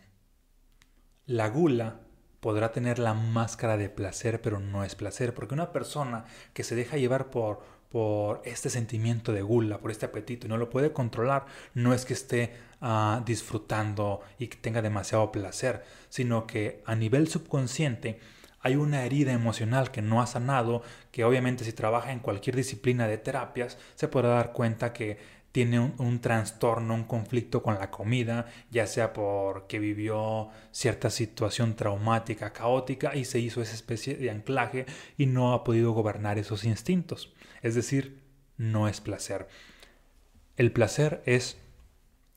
La 1.25 1.49
gula 1.49 1.99
podrá 2.39 2.71
tener 2.71 2.99
la 2.99 3.13
máscara 3.13 3.77
de 3.77 3.89
placer, 3.89 4.41
pero 4.41 4.59
no 4.59 4.83
es 4.83 4.95
placer, 4.95 5.33
porque 5.33 5.53
una 5.53 5.71
persona 5.71 6.25
que 6.53 6.63
se 6.63 6.75
deja 6.75 6.97
llevar 6.97 7.29
por, 7.29 7.61
por 7.89 8.41
este 8.45 8.69
sentimiento 8.69 9.33
de 9.33 9.41
gula, 9.41 9.79
por 9.79 9.91
este 9.91 10.05
apetito 10.05 10.45
y 10.45 10.49
no 10.49 10.57
lo 10.57 10.69
puede 10.69 10.93
controlar, 10.93 11.45
no 11.73 11.93
es 11.93 12.05
que 12.05 12.13
esté 12.13 12.53
ah, 12.81 13.21
disfrutando 13.25 14.21
y 14.37 14.47
tenga 14.47 14.81
demasiado 14.81 15.31
placer, 15.31 15.83
sino 16.09 16.45
que 16.45 16.81
a 16.85 16.95
nivel 16.95 17.27
subconsciente 17.27 18.19
hay 18.61 18.75
una 18.75 19.05
herida 19.05 19.31
emocional 19.31 19.89
que 19.89 20.01
no 20.01 20.21
ha 20.21 20.27
sanado, 20.27 20.83
que 21.11 21.23
obviamente 21.23 21.63
si 21.63 21.73
trabaja 21.73 22.11
en 22.11 22.19
cualquier 22.19 22.55
disciplina 22.55 23.07
de 23.07 23.17
terapias 23.17 23.77
se 23.95 24.07
podrá 24.07 24.29
dar 24.29 24.51
cuenta 24.53 24.93
que 24.93 25.39
tiene 25.51 25.79
un, 25.79 26.19
trastorno, 26.19 26.93
un 26.93 27.05
conflicto 27.05 27.63
con 27.63 27.75
la 27.75 27.89
comida, 27.89 28.45
ya 28.69 28.85
sea 28.85 29.13
porque 29.13 29.79
vivió 29.79 30.49
cierta 30.71 31.09
situación 31.09 31.75
traumática, 31.75 32.53
caótica 32.53 33.15
y 33.15 33.25
se 33.25 33.39
hizo 33.39 33.61
esa 33.61 33.73
especie 33.73 34.15
de 34.15 34.29
anclaje 34.29 34.85
y 35.17 35.25
no 35.25 35.53
ha 35.53 35.63
podido 35.63 35.91
gobernar 35.91 36.37
esos 36.37 36.65
instintos. 36.65 37.33
Es 37.61 37.75
decir, 37.75 38.21
no 38.57 38.87
es 38.87 39.01
placer. 39.01 39.47
El 40.57 40.71
placer 40.71 41.21
es 41.25 41.57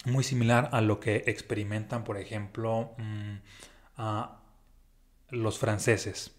muy 0.04 0.24
similar 0.24 0.68
a 0.72 0.80
lo 0.80 1.00
que 1.00 1.24
experimentan, 1.26 2.04
por 2.04 2.18
ejemplo, 2.18 2.94
mm, 2.98 3.36
los 5.30 5.58
franceses. 5.58 6.32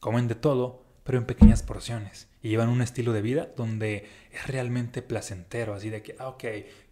Comen 0.00 0.28
de 0.28 0.34
todo, 0.34 0.84
pero 1.04 1.18
en 1.18 1.24
pequeñas 1.24 1.62
porciones. 1.62 2.28
Y 2.42 2.48
llevan 2.50 2.68
un 2.68 2.82
estilo 2.82 3.12
de 3.12 3.22
vida 3.22 3.48
donde 3.56 4.08
es 4.30 4.46
realmente 4.46 5.02
placentero, 5.02 5.74
así 5.74 5.90
de 5.90 6.02
que, 6.02 6.16
ah, 6.18 6.28
ok, 6.28 6.44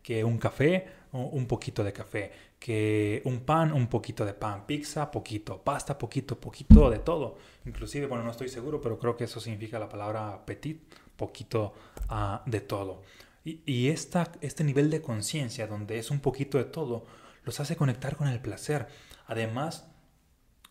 que 0.02 0.24
un 0.24 0.38
café, 0.38 0.86
un 1.12 1.46
poquito 1.46 1.84
de 1.84 1.92
café, 1.92 2.32
que 2.58 3.22
un 3.24 3.40
pan, 3.40 3.72
un 3.72 3.88
poquito 3.88 4.24
de 4.24 4.34
pan, 4.34 4.66
pizza, 4.66 5.10
poquito, 5.10 5.62
pasta, 5.62 5.98
poquito, 5.98 6.40
poquito 6.40 6.90
de 6.90 6.98
todo. 6.98 7.36
Inclusive, 7.66 8.06
bueno, 8.06 8.24
no 8.24 8.30
estoy 8.30 8.48
seguro, 8.48 8.80
pero 8.80 8.98
creo 8.98 9.16
que 9.16 9.24
eso 9.24 9.38
significa 9.40 9.78
la 9.78 9.88
palabra 9.88 10.44
petit, 10.46 10.80
poquito 11.16 11.74
uh, 12.10 12.48
de 12.48 12.60
todo. 12.60 13.02
Y, 13.44 13.60
y 13.66 13.88
esta, 13.88 14.32
este 14.40 14.64
nivel 14.64 14.90
de 14.90 15.02
conciencia 15.02 15.66
donde 15.66 15.98
es 15.98 16.10
un 16.10 16.20
poquito 16.20 16.58
de 16.58 16.64
todo, 16.64 17.06
los 17.44 17.60
hace 17.60 17.76
conectar 17.76 18.16
con 18.16 18.28
el 18.28 18.40
placer. 18.40 18.88
Además, 19.26 19.86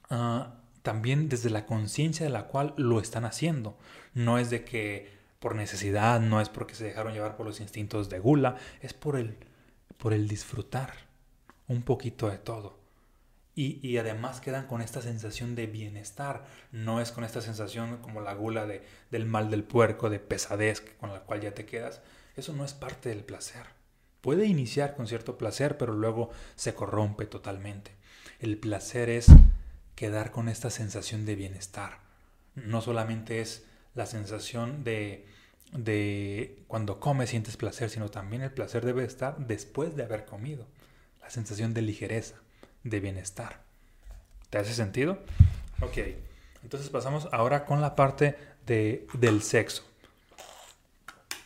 uh, 0.09 0.45
también 0.81 1.29
desde 1.29 1.49
la 1.49 1.65
conciencia 1.65 2.25
de 2.25 2.31
la 2.31 2.47
cual 2.47 2.73
lo 2.77 2.99
están 2.99 3.25
haciendo. 3.25 3.77
No 4.13 4.37
es 4.37 4.49
de 4.49 4.63
que 4.63 5.11
por 5.39 5.55
necesidad, 5.55 6.21
no 6.21 6.39
es 6.39 6.49
porque 6.49 6.75
se 6.75 6.85
dejaron 6.85 7.13
llevar 7.13 7.35
por 7.35 7.45
los 7.45 7.59
instintos 7.59 8.09
de 8.09 8.19
gula, 8.19 8.55
es 8.81 8.93
por 8.93 9.17
el, 9.17 9.37
por 9.97 10.13
el 10.13 10.27
disfrutar 10.27 10.93
un 11.67 11.81
poquito 11.81 12.29
de 12.29 12.37
todo. 12.37 12.82
Y, 13.55 13.79
y, 13.87 13.97
además 13.97 14.41
quedan 14.41 14.65
con 14.65 14.81
esta 14.81 15.01
sensación 15.01 15.53
de 15.53 15.67
bienestar, 15.67 16.43
no 16.71 17.01
es 17.01 17.11
con 17.11 17.23
esta 17.23 17.39
sensación 17.39 17.97
como 17.97 18.19
la 18.19 18.33
gula 18.33 18.65
de, 18.65 18.81
del 19.11 19.25
mal 19.25 19.51
del 19.51 19.63
puerco, 19.63 20.09
de 20.09 20.17
pesadez 20.17 20.81
con 20.99 21.13
la 21.13 21.19
cual 21.19 21.41
ya 21.41 21.53
te 21.53 21.65
quedas. 21.65 22.01
Eso 22.35 22.53
no 22.53 22.65
es 22.65 22.73
parte 22.73 23.09
del 23.09 23.23
placer. 23.23 23.67
Puede 24.21 24.45
iniciar 24.45 24.95
con 24.95 25.05
cierto 25.05 25.37
placer, 25.37 25.77
pero 25.77 25.93
luego 25.93 26.31
se 26.55 26.73
corrompe 26.73 27.25
totalmente. 27.25 27.91
El 28.39 28.57
placer 28.57 29.09
es 29.09 29.27
quedar 29.95 30.31
con 30.31 30.49
esta 30.49 30.69
sensación 30.69 31.25
de 31.25 31.35
bienestar. 31.35 31.99
No 32.55 32.81
solamente 32.81 33.41
es 33.41 33.65
la 33.95 34.05
sensación 34.05 34.83
de, 34.83 35.27
de 35.73 36.63
cuando 36.67 36.99
comes 36.99 37.29
sientes 37.29 37.57
placer, 37.57 37.89
sino 37.89 38.09
también 38.09 38.41
el 38.41 38.51
placer 38.51 38.85
debe 38.85 39.03
estar 39.03 39.37
después 39.45 39.95
de 39.95 40.03
haber 40.03 40.25
comido. 40.25 40.67
La 41.21 41.29
sensación 41.29 41.73
de 41.73 41.81
ligereza, 41.81 42.35
de 42.83 42.99
bienestar. 42.99 43.61
¿Te 44.49 44.57
hace 44.57 44.73
sentido? 44.73 45.19
Ok, 45.81 45.97
entonces 46.63 46.89
pasamos 46.89 47.27
ahora 47.31 47.65
con 47.65 47.81
la 47.81 47.95
parte 47.95 48.35
de, 48.65 49.07
del 49.13 49.41
sexo. 49.41 49.83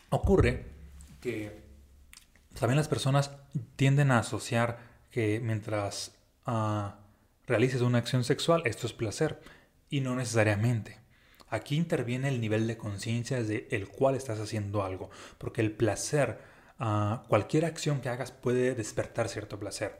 Ocurre 0.09 0.65
que 1.21 1.61
también 2.59 2.77
las 2.77 2.87
personas 2.87 3.31
tienden 3.75 4.11
a 4.11 4.19
asociar 4.19 4.79
que 5.11 5.39
mientras... 5.41 6.13
Uh, 6.45 6.91
realices 7.47 7.81
una 7.81 7.97
acción 7.97 8.23
sexual, 8.23 8.61
esto 8.65 8.85
es 8.85 8.93
placer. 8.93 9.39
Y 9.89 10.01
no 10.01 10.15
necesariamente. 10.15 10.99
Aquí 11.49 11.77
interviene 11.77 12.27
el 12.27 12.41
nivel 12.41 12.67
de 12.67 12.77
conciencia 12.77 13.37
desde 13.37 13.73
el 13.73 13.87
cual 13.87 14.15
estás 14.15 14.39
haciendo 14.39 14.83
algo. 14.83 15.09
Porque 15.37 15.61
el 15.61 15.71
placer, 15.71 16.39
ah, 16.77 17.23
cualquier 17.29 17.63
acción 17.63 18.01
que 18.01 18.09
hagas 18.09 18.31
puede 18.31 18.75
despertar 18.75 19.29
cierto 19.29 19.57
placer. 19.57 19.97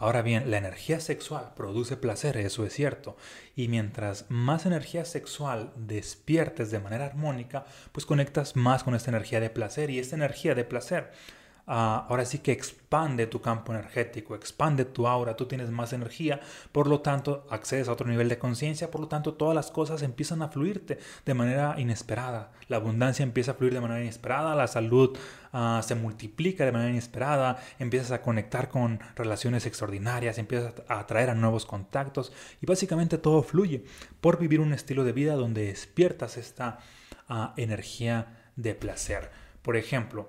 Ahora 0.00 0.22
bien, 0.22 0.50
la 0.50 0.56
energía 0.56 0.98
sexual 0.98 1.52
produce 1.54 1.94
placer, 1.98 2.38
eso 2.38 2.64
es 2.64 2.72
cierto. 2.72 3.18
Y 3.54 3.68
mientras 3.68 4.24
más 4.30 4.64
energía 4.64 5.04
sexual 5.04 5.74
despiertes 5.76 6.70
de 6.70 6.80
manera 6.80 7.04
armónica, 7.04 7.66
pues 7.92 8.06
conectas 8.06 8.56
más 8.56 8.82
con 8.82 8.94
esta 8.94 9.10
energía 9.10 9.40
de 9.40 9.50
placer. 9.50 9.90
Y 9.90 9.98
esta 9.98 10.16
energía 10.16 10.54
de 10.54 10.64
placer 10.64 11.10
Ah, 11.72 12.04
ahora 12.08 12.24
sí 12.24 12.40
que 12.40 12.50
expande 12.50 13.28
tu 13.28 13.40
campo 13.40 13.72
energético, 13.72 14.34
expande 14.34 14.84
tu 14.84 15.06
aura, 15.06 15.36
tú 15.36 15.46
tienes 15.46 15.70
más 15.70 15.92
energía, 15.92 16.40
por 16.72 16.88
lo 16.88 17.00
tanto 17.00 17.46
accedes 17.48 17.86
a 17.86 17.92
otro 17.92 18.08
nivel 18.08 18.28
de 18.28 18.40
conciencia, 18.40 18.90
por 18.90 19.00
lo 19.00 19.06
tanto 19.06 19.34
todas 19.34 19.54
las 19.54 19.70
cosas 19.70 20.02
empiezan 20.02 20.42
a 20.42 20.48
fluirte 20.48 20.98
de 21.24 21.32
manera 21.32 21.78
inesperada, 21.78 22.50
la 22.66 22.78
abundancia 22.78 23.22
empieza 23.22 23.52
a 23.52 23.54
fluir 23.54 23.72
de 23.72 23.80
manera 23.80 24.02
inesperada, 24.02 24.56
la 24.56 24.66
salud 24.66 25.16
ah, 25.52 25.80
se 25.86 25.94
multiplica 25.94 26.64
de 26.64 26.72
manera 26.72 26.90
inesperada, 26.90 27.62
empiezas 27.78 28.10
a 28.10 28.20
conectar 28.20 28.68
con 28.68 28.98
relaciones 29.14 29.64
extraordinarias, 29.64 30.38
empiezas 30.38 30.74
a 30.88 30.98
atraer 30.98 31.30
a 31.30 31.36
nuevos 31.36 31.66
contactos 31.66 32.32
y 32.60 32.66
básicamente 32.66 33.16
todo 33.16 33.44
fluye 33.44 33.84
por 34.20 34.40
vivir 34.40 34.58
un 34.58 34.72
estilo 34.72 35.04
de 35.04 35.12
vida 35.12 35.36
donde 35.36 35.66
despiertas 35.66 36.36
esta 36.36 36.80
ah, 37.28 37.54
energía 37.56 38.50
de 38.56 38.74
placer. 38.74 39.30
Por 39.62 39.76
ejemplo, 39.76 40.26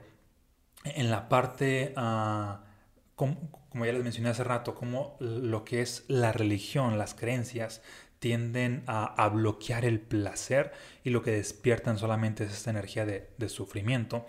en 0.84 1.12
la 1.12 1.30
parte, 1.30 1.94
ah, 1.96 2.64
como, 3.16 3.36
ya 3.74 3.92
les 3.94 4.04
mencioné 4.04 4.30
hace 4.30 4.44
rato, 4.44 4.76
como 4.76 5.18
lo 5.20 5.64
que 5.64 5.82
es 5.82 6.06
la 6.08 6.32
religión, 6.32 6.98
las 6.98 7.14
creencias, 7.14 7.82
tienden 8.20 8.84
a, 8.86 9.28
bloquear 9.30 9.84
el 9.84 10.00
placer 10.00 10.72
y 11.04 11.10
lo 11.10 11.24
que 11.24 11.32
despiertan 11.32 11.98
solamente 11.98 12.44
es 12.44 12.52
esta 12.52 12.70
energía 12.70 13.06
de, 13.06 13.30
de, 13.38 13.50
sufrimiento. 13.50 14.26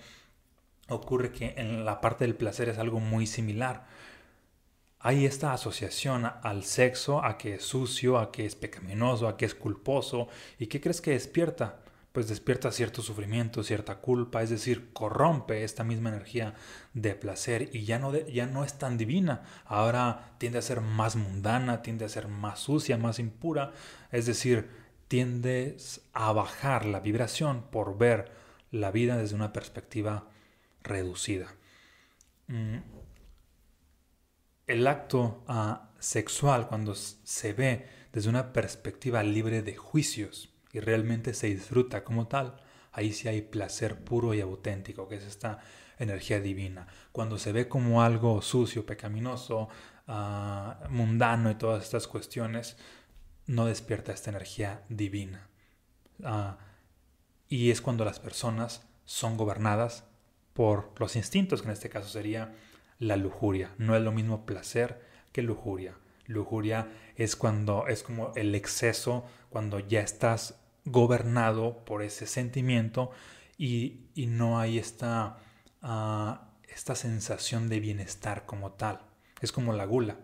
Ocurre 0.88 1.30
que 1.30 1.54
en 1.56 1.84
la 1.84 2.00
parte 2.00 2.24
del 2.24 2.34
placer 2.34 2.68
es 2.68 2.78
algo 2.78 3.00
muy 3.00 3.26
similar. 3.26 3.86
Hay 4.98 5.26
esta 5.26 5.52
asociación 5.52 6.30
al 6.42 6.64
sexo, 6.64 7.24
a 7.24 7.36
que 7.36 7.54
es 7.56 7.64
sucio, 7.64 8.18
a 8.18 8.32
que 8.32 8.46
es 8.46 8.54
pecaminoso, 8.54 9.28
a 9.28 9.36
que 9.36 9.44
es 9.44 9.54
culposo. 9.54 10.28
¿Y 10.58 10.68
qué 10.68 10.80
crees 10.80 11.00
que 11.00 11.10
despierta? 11.10 11.81
Pues 12.12 12.28
despierta 12.28 12.70
cierto 12.72 13.00
sufrimiento, 13.00 13.62
cierta 13.62 13.96
culpa, 13.96 14.42
es 14.42 14.50
decir, 14.50 14.92
corrompe 14.92 15.64
esta 15.64 15.82
misma 15.82 16.10
energía 16.10 16.54
de 16.92 17.14
placer 17.14 17.70
y 17.72 17.84
ya 17.84 17.98
no, 17.98 18.14
ya 18.14 18.46
no 18.46 18.64
es 18.64 18.74
tan 18.78 18.98
divina, 18.98 19.42
ahora 19.64 20.34
tiende 20.38 20.58
a 20.58 20.62
ser 20.62 20.82
más 20.82 21.16
mundana, 21.16 21.82
tiende 21.82 22.04
a 22.04 22.10
ser 22.10 22.28
más 22.28 22.60
sucia, 22.60 22.98
más 22.98 23.18
impura, 23.18 23.72
es 24.10 24.26
decir, 24.26 24.68
tiendes 25.08 26.02
a 26.12 26.32
bajar 26.32 26.84
la 26.84 27.00
vibración 27.00 27.64
por 27.70 27.96
ver 27.96 28.30
la 28.70 28.90
vida 28.90 29.16
desde 29.16 29.34
una 29.34 29.52
perspectiva 29.52 30.28
reducida. 30.82 31.54
Mm. 32.48 32.78
El 34.66 34.86
acto 34.86 35.44
ah, 35.48 35.90
sexual, 35.98 36.68
cuando 36.68 36.94
se 36.94 37.52
ve 37.52 37.86
desde 38.12 38.28
una 38.28 38.52
perspectiva 38.52 39.22
libre 39.22 39.62
de 39.62 39.76
juicios, 39.76 40.51
y 40.72 40.80
realmente 40.80 41.34
se 41.34 41.48
disfruta 41.48 42.02
como 42.02 42.28
tal, 42.28 42.56
ahí 42.92 43.12
sí 43.12 43.28
hay 43.28 43.42
placer 43.42 44.02
puro 44.04 44.34
y 44.34 44.40
auténtico, 44.40 45.08
que 45.08 45.16
es 45.16 45.24
esta 45.24 45.60
energía 45.98 46.40
divina. 46.40 46.86
Cuando 47.12 47.38
se 47.38 47.52
ve 47.52 47.68
como 47.68 48.02
algo 48.02 48.42
sucio, 48.42 48.86
pecaminoso, 48.86 49.68
ah, 50.08 50.80
mundano 50.88 51.50
y 51.50 51.54
todas 51.54 51.84
estas 51.84 52.06
cuestiones, 52.06 52.76
no 53.46 53.66
despierta 53.66 54.12
esta 54.12 54.30
energía 54.30 54.82
divina. 54.88 55.48
Ah, 56.24 56.58
y 57.48 57.70
es 57.70 57.80
cuando 57.80 58.04
las 58.04 58.18
personas 58.18 58.86
son 59.04 59.36
gobernadas 59.36 60.04
por 60.54 60.94
los 60.98 61.16
instintos, 61.16 61.60
que 61.60 61.68
en 61.68 61.72
este 61.72 61.90
caso 61.90 62.08
sería 62.08 62.54
la 62.98 63.16
lujuria. 63.16 63.74
No 63.78 63.96
es 63.96 64.02
lo 64.02 64.12
mismo 64.12 64.46
placer 64.46 65.02
que 65.32 65.42
lujuria. 65.42 65.96
Lujuria 66.26 66.88
es 67.16 67.36
cuando 67.36 67.86
es 67.88 68.02
como 68.02 68.32
el 68.36 68.54
exceso, 68.54 69.24
cuando 69.50 69.80
ya 69.80 70.00
estás 70.00 70.61
gobernado 70.84 71.84
por 71.84 72.02
ese 72.02 72.26
sentimiento 72.26 73.10
y, 73.58 74.08
no 74.16 74.58
hay 74.58 74.78
esta, 74.78 75.38
ah, 75.82 76.50
esta 76.68 76.94
sensación 76.94 77.68
de 77.68 77.80
bienestar 77.80 78.44
como 78.46 78.72
tal. 78.72 79.00
Es 79.40 79.52
como 79.52 79.72
la 79.72 79.84
gula. 79.84 80.16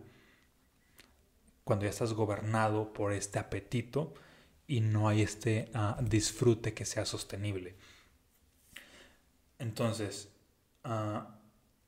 Cuando 1.65 1.85
ya 1.85 1.91
estás 1.91 2.15
gobernado 2.15 2.93
por 2.93 3.13
este 3.13 3.39
apetito 3.39 4.15
y 4.67 4.81
no 4.81 5.09
hay 5.09 5.23
este 5.23 5.71
ah, 5.75 5.99
disfrute 6.03 6.75
que 6.75 6.85
sea 6.85 7.05
sostenible. 7.05 7.77
Entonces, 9.59 10.31
ah, 10.85 11.39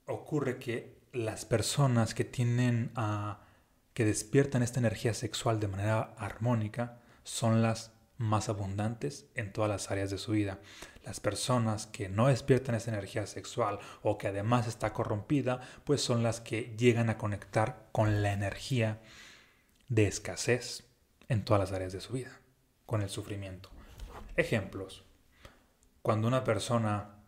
ocurre 0.07 0.59
que 0.59 1.01
las 1.13 1.45
personas 1.45 2.15
que 2.15 2.25
tienen, 2.25 2.93
que 3.95 4.05
despiertan 4.05 4.63
esta 4.63 4.79
energía 4.79 5.15
sexual 5.15 5.59
de 5.59 5.67
manera 5.69 6.15
armónica, 6.17 7.01
son 7.25 7.63
las 7.63 7.93
más 8.21 8.51
abundantes 8.51 9.27
en 9.35 9.51
todas 9.51 9.71
las 9.71 9.91
áreas 9.91 10.11
de 10.11 10.19
su 10.19 10.33
vida. 10.33 10.59
Las 11.05 11.21
personas 11.21 11.87
que 11.87 12.11
no 12.11 12.29
despiertan 12.29 12.75
esa 12.75 12.91
energía 12.91 13.27
sexual 13.27 13.79
o 14.03 14.19
que 14.19 14.29
además 14.29 14.67
está 14.67 14.93
corrompida, 14.93 15.63
pues 15.85 16.03
son 16.03 16.23
las 16.23 16.43
que 16.43 16.75
llegan 16.77 17.09
a 17.09 17.17
conectar 17.17 17.89
con 17.93 18.23
la 18.23 18.33
energía 18.33 19.01
de 19.89 20.07
escasez 20.07 20.85
en 21.29 21.47
todas 21.47 21.61
las 21.61 21.73
áreas 21.73 21.95
de 21.95 22.03
su 22.03 22.13
vida, 22.13 22.39
con 22.85 23.01
el 23.01 23.09
sufrimiento. 23.09 23.71
Ejemplos. 24.37 25.03
Cuando 26.03 26.29
una 26.29 26.45
persona 26.45 27.23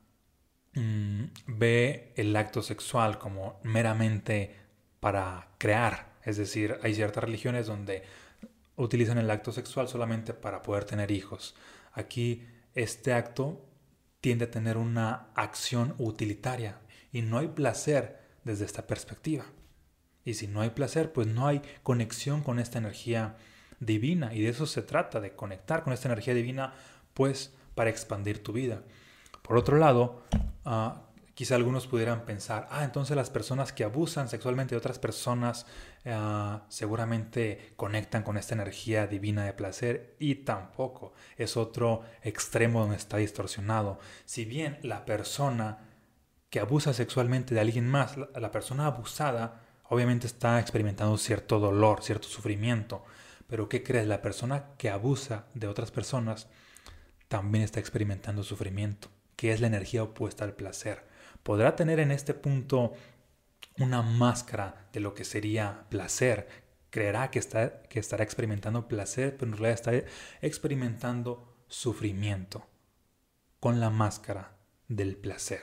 mm, 0.75 1.25
ve 1.47 2.13
el 2.17 2.37
acto 2.37 2.61
sexual 2.61 3.19
como 3.19 3.61
meramente 3.63 4.57
para 5.01 5.49
crear, 5.57 6.13
es 6.23 6.37
decir, 6.37 6.79
hay 6.83 6.95
ciertas 6.95 7.25
religiones 7.25 7.67
donde 7.67 8.03
utilizan 8.77 9.19
el 9.19 9.31
acto 9.31 9.53
sexual 9.53 9.89
solamente 9.89 10.35
para 10.35 10.63
poder 10.63 10.85
tener 10.85 11.11
hijos. 11.11 11.55
Aquí 11.93 12.47
este 12.75 13.13
acto 13.13 13.65
tiende 14.21 14.47
a 14.47 14.51
tener 14.51 14.77
una 14.77 15.29
acción 15.35 15.95
utilitaria 15.99 16.81
y 17.13 17.23
no 17.23 17.39
hay 17.39 17.49
placer 17.49 18.21
desde 18.45 18.65
esta 18.65 18.87
perspectiva. 18.87 19.45
Y 20.25 20.35
si 20.35 20.47
no 20.47 20.61
hay 20.61 20.71
placer, 20.71 21.13
pues 21.13 21.27
no 21.27 21.47
hay 21.47 21.63
conexión 21.83 22.43
con 22.43 22.59
esta 22.59 22.79
energía 22.79 23.37
divina. 23.81 24.33
Y 24.33 24.43
de 24.43 24.51
eso 24.51 24.67
se 24.67 24.83
trata, 24.83 25.21
de 25.21 25.35
conectar 25.35 25.83
con 25.83 25.93
esta 25.93 26.09
energía 26.09 26.35
divina, 26.35 26.75
pues 27.15 27.55
para 27.75 27.91
expandir 27.91 28.43
tu 28.43 28.53
vida. 28.53 28.83
Por 29.43 29.57
otro 29.57 29.77
lado, 29.77 30.23
ah, 30.65 31.03
Quizá 31.43 31.57
algunos 31.57 31.89
pudieran 31.89 32.25
pensar, 32.25 32.69
ah, 32.71 32.85
entonces 32.85 33.17
las 33.17 33.29
personas 33.29 33.73
que 33.73 33.83
abusan 33.83 34.29
sexualmente 34.29 34.77
de 34.77 34.79
otras 34.79 35.01
personas 35.01 35.67
ah, 36.07 36.63
seguramente 36.69 37.73
conectan 37.75 38.23
con 38.23 38.37
esta 38.37 38.55
energía 38.55 39.09
divina 39.09 39.45
de 39.45 39.53
placer 39.53 40.15
y 40.21 40.37
tampoco 40.37 41.15
es 41.37 41.57
otro 41.57 42.03
extremo 42.23 42.83
donde 42.83 42.95
está 42.95 43.17
distorsionado. 43.17 43.99
Si 44.25 44.45
bien 44.45 44.79
la 44.85 45.05
persona 45.05 45.79
que 46.49 46.61
abusa 46.61 46.93
sexualmente 46.93 47.57
de 47.57 47.61
alguien 47.61 47.89
más, 47.89 48.17
la 48.17 48.53
persona 48.53 48.87
abusada, 48.87 49.63
obviamente 49.89 50.29
está 50.29 50.61
experimentando 50.61 51.19
cierto 51.19 51.59
dolor, 51.59 52.05
cierto 52.05 52.29
sufrimiento, 52.29 53.05
pero 53.49 53.69
¿qué 53.69 53.83
crees? 53.83 54.07
La 54.07 54.23
persona 54.23 54.67
que 54.79 54.91
abusa 54.91 55.47
de 55.55 55.67
otras 55.67 55.91
personas 55.91 56.47
también 57.27 57.65
está 57.65 57.81
experimentando 57.81 58.45
sufrimiento, 58.45 59.09
que 59.35 59.53
es 59.53 59.61
la 59.61 59.67
energía 59.67 60.05
opuesta 60.05 60.45
al 60.45 60.55
placer 60.55 61.11
podrá 61.43 61.77
tener 61.77 62.01
en 62.01 62.11
este 62.11 62.35
punto 62.35 62.93
una 63.79 64.03
máscara 64.03 64.89
de 64.93 65.01
lo 65.01 65.15
que 65.15 65.25
sería 65.25 65.87
placer. 65.89 66.49
Creerá 66.91 67.31
que, 67.31 67.39
está, 67.39 67.83
que 67.83 68.01
estará 68.01 68.23
experimentando 68.23 68.89
placer, 68.89 69.37
pero 69.37 69.51
en 69.51 69.59
realidad 69.59 69.75
está 69.75 70.11
experimentando 70.43 71.57
sufrimiento 71.69 72.67
con 73.61 73.81
la 73.81 73.91
máscara 73.91 74.57
del 74.89 75.17
placer. 75.17 75.63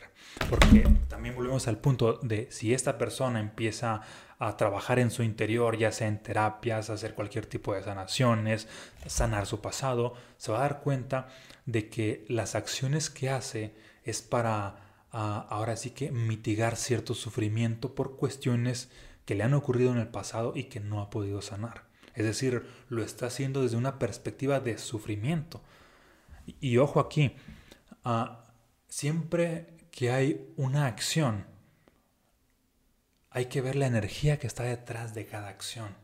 Porque 0.49 0.87
también 1.07 1.35
volvemos 1.35 1.67
al 1.67 1.77
punto 1.77 2.13
de 2.23 2.47
si 2.51 2.73
esta 2.73 2.97
persona 2.97 3.39
empieza 3.39 4.01
a 4.39 4.57
trabajar 4.57 4.99
en 4.99 5.11
su 5.11 5.21
interior, 5.21 5.77
ya 5.77 5.91
sea 5.91 6.07
en 6.07 6.23
terapias, 6.23 6.89
hacer 6.89 7.13
cualquier 7.13 7.45
tipo 7.45 7.73
de 7.73 7.83
sanaciones, 7.83 8.67
sanar 9.05 9.45
su 9.45 9.61
pasado, 9.61 10.13
se 10.37 10.51
va 10.51 10.59
a 10.59 10.61
dar 10.61 10.79
cuenta 10.79 11.27
de 11.65 11.89
que 11.89 12.25
las 12.29 12.55
acciones 12.55 13.09
que 13.09 13.29
hace 13.29 13.75
es 14.03 14.21
para 14.21 14.88
ahora 15.12 15.76
sí 15.76 15.91
que 15.91 16.12
mitigar 16.12 16.76
cierto 16.76 17.13
sufrimiento 17.13 17.95
por 17.95 18.15
cuestiones 18.17 18.89
que 19.26 19.36
le 19.36 19.43
han 19.43 19.54
ocurrido 19.54 19.91
en 19.91 19.98
el 19.98 20.08
pasado 20.08 20.54
y 20.56 20.65
que 20.65 20.80
no 20.80 21.02
ha 21.02 21.10
podido 21.10 21.41
sanar. 21.41 21.84
Es 22.15 22.26
decir, 22.26 22.65
lo 22.89 23.04
está 23.04 23.28
haciendo 23.28 23.62
desde 23.62 23.78
una 23.78 24.00
perspectiva 24.00 24.60
de 24.60 24.78
sufrimiento. 24.78 25.62
Y, 26.60 26.78
ojo 26.78 27.00
aquí, 27.00 27.36
ah, 28.04 28.48
siempre 28.88 29.78
que 29.91 30.12
hay 30.12 30.52
una 30.58 30.88
acción, 30.88 31.45
hay 33.30 33.45
que 33.45 33.62
ver 33.62 33.76
la 33.76 33.88
energía 33.88 34.39
que 34.39 34.48
está 34.48 34.63
detrás 34.63 35.13
de 35.13 35.26
cada 35.28 35.50
acción. 35.50 35.95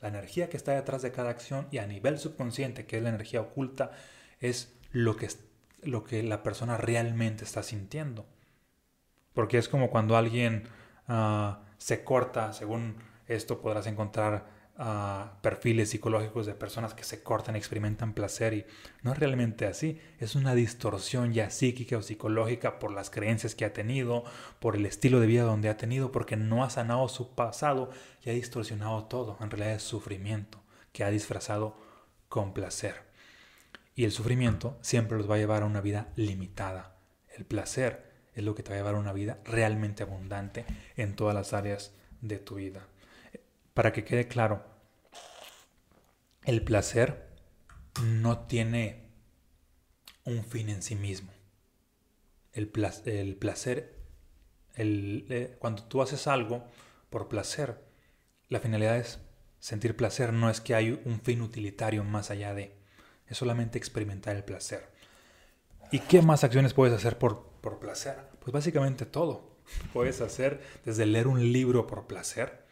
La 0.00 0.08
energía 0.08 0.50
que 0.50 0.58
está 0.58 0.72
detrás 0.72 1.00
de 1.00 1.12
cada 1.12 1.30
acción 1.30 1.66
y 1.70 1.78
a 1.78 1.86
nivel 1.86 2.18
subconsciente, 2.18 2.84
que 2.84 2.98
es 2.98 3.02
la 3.02 3.08
energía 3.08 3.40
oculta, 3.40 3.92
es 4.40 4.74
lo 4.92 5.16
que 5.16 5.26
lo 5.86 6.04
que 6.04 6.22
la 6.22 6.42
persona 6.42 6.76
realmente 6.76 7.44
está 7.44 7.62
sintiendo. 7.62 8.26
Porque 9.32 9.58
es 9.58 9.68
como 9.68 9.90
cuando 9.90 10.16
alguien 10.16 10.68
ah, 11.08 11.62
se 11.78 12.04
corta, 12.04 12.52
según 12.52 12.96
esto 13.26 13.60
podrás 13.60 13.86
encontrar 13.86 14.46
ah, 14.76 15.38
perfiles 15.42 15.90
psicológicos 15.90 16.46
de 16.46 16.54
personas 16.54 16.94
que 16.94 17.04
se 17.04 17.22
cortan, 17.22 17.56
experimentan 17.56 18.14
placer 18.14 18.54
y 18.54 18.66
no 19.02 19.12
es 19.12 19.18
realmente 19.18 19.66
así. 19.66 20.00
Es 20.18 20.34
una 20.36 20.54
distorsión 20.54 21.32
ya 21.32 21.50
psíquica 21.50 21.98
o 21.98 22.02
psicológica 22.02 22.78
por 22.78 22.92
las 22.92 23.10
creencias 23.10 23.54
que 23.54 23.64
ha 23.64 23.72
tenido, 23.72 24.24
por 24.60 24.76
el 24.76 24.86
estilo 24.86 25.20
de 25.20 25.26
vida 25.26 25.42
donde 25.42 25.68
ha 25.68 25.76
tenido, 25.76 26.12
porque 26.12 26.36
no 26.36 26.64
ha 26.64 26.70
sanado 26.70 27.08
su 27.08 27.34
pasado 27.34 27.90
y 28.22 28.30
ha 28.30 28.34
distorsionado 28.34 29.04
todo. 29.04 29.36
En 29.40 29.50
realidad 29.50 29.74
es 29.74 29.82
sufrimiento 29.82 30.62
que 30.92 31.04
ha 31.04 31.10
disfrazado 31.10 31.76
con 32.28 32.54
placer. 32.54 33.13
Y 33.94 34.04
el 34.04 34.12
sufrimiento 34.12 34.78
siempre 34.82 35.16
los 35.16 35.30
va 35.30 35.36
a 35.36 35.38
llevar 35.38 35.62
a 35.62 35.66
una 35.66 35.80
vida 35.80 36.12
limitada. 36.16 36.96
El 37.36 37.44
placer 37.44 38.12
es 38.34 38.42
lo 38.44 38.54
que 38.54 38.62
te 38.62 38.70
va 38.70 38.76
a 38.76 38.78
llevar 38.78 38.94
a 38.96 38.98
una 38.98 39.12
vida 39.12 39.38
realmente 39.44 40.02
abundante 40.02 40.64
en 40.96 41.14
todas 41.14 41.34
las 41.34 41.52
áreas 41.52 41.94
de 42.20 42.38
tu 42.38 42.56
vida. 42.56 42.86
Para 43.72 43.92
que 43.92 44.04
quede 44.04 44.26
claro, 44.26 44.64
el 46.44 46.62
placer 46.62 47.28
no 48.02 48.46
tiene 48.46 49.04
un 50.24 50.44
fin 50.44 50.68
en 50.68 50.82
sí 50.82 50.96
mismo. 50.96 51.32
El, 52.52 52.68
placer, 52.68 53.94
eh, 54.76 55.56
cuando 55.58 55.84
tú 55.84 56.02
haces 56.02 56.26
algo 56.26 56.64
por 57.10 57.28
placer, 57.28 57.82
la 58.48 58.60
finalidad 58.60 58.96
es 58.96 59.20
sentir 59.58 59.96
placer, 59.96 60.32
no 60.32 60.50
es 60.50 60.60
que 60.60 60.74
hay 60.74 61.00
un 61.04 61.20
fin 61.20 61.42
utilitario 61.42 62.04
más 62.04 62.30
allá 62.30 62.54
de, 62.54 62.76
es 63.28 63.36
solamente 63.36 63.78
experimentar 63.78 64.36
el 64.36 64.44
placer. 64.44 64.88
¿Y 65.90 66.00
qué 66.00 66.22
más 66.22 66.44
acciones 66.44 66.74
puedes 66.74 66.94
hacer 66.94 67.18
por, 67.18 67.46
por 67.60 67.78
placer? 67.78 68.16
Pues 68.40 68.52
básicamente 68.52 69.06
todo. 69.06 69.54
Puedes 69.92 70.20
hacer 70.20 70.60
desde 70.84 71.06
leer 71.06 71.26
un 71.26 71.52
libro 71.52 71.86
por 71.86 72.06
placer. 72.06 72.64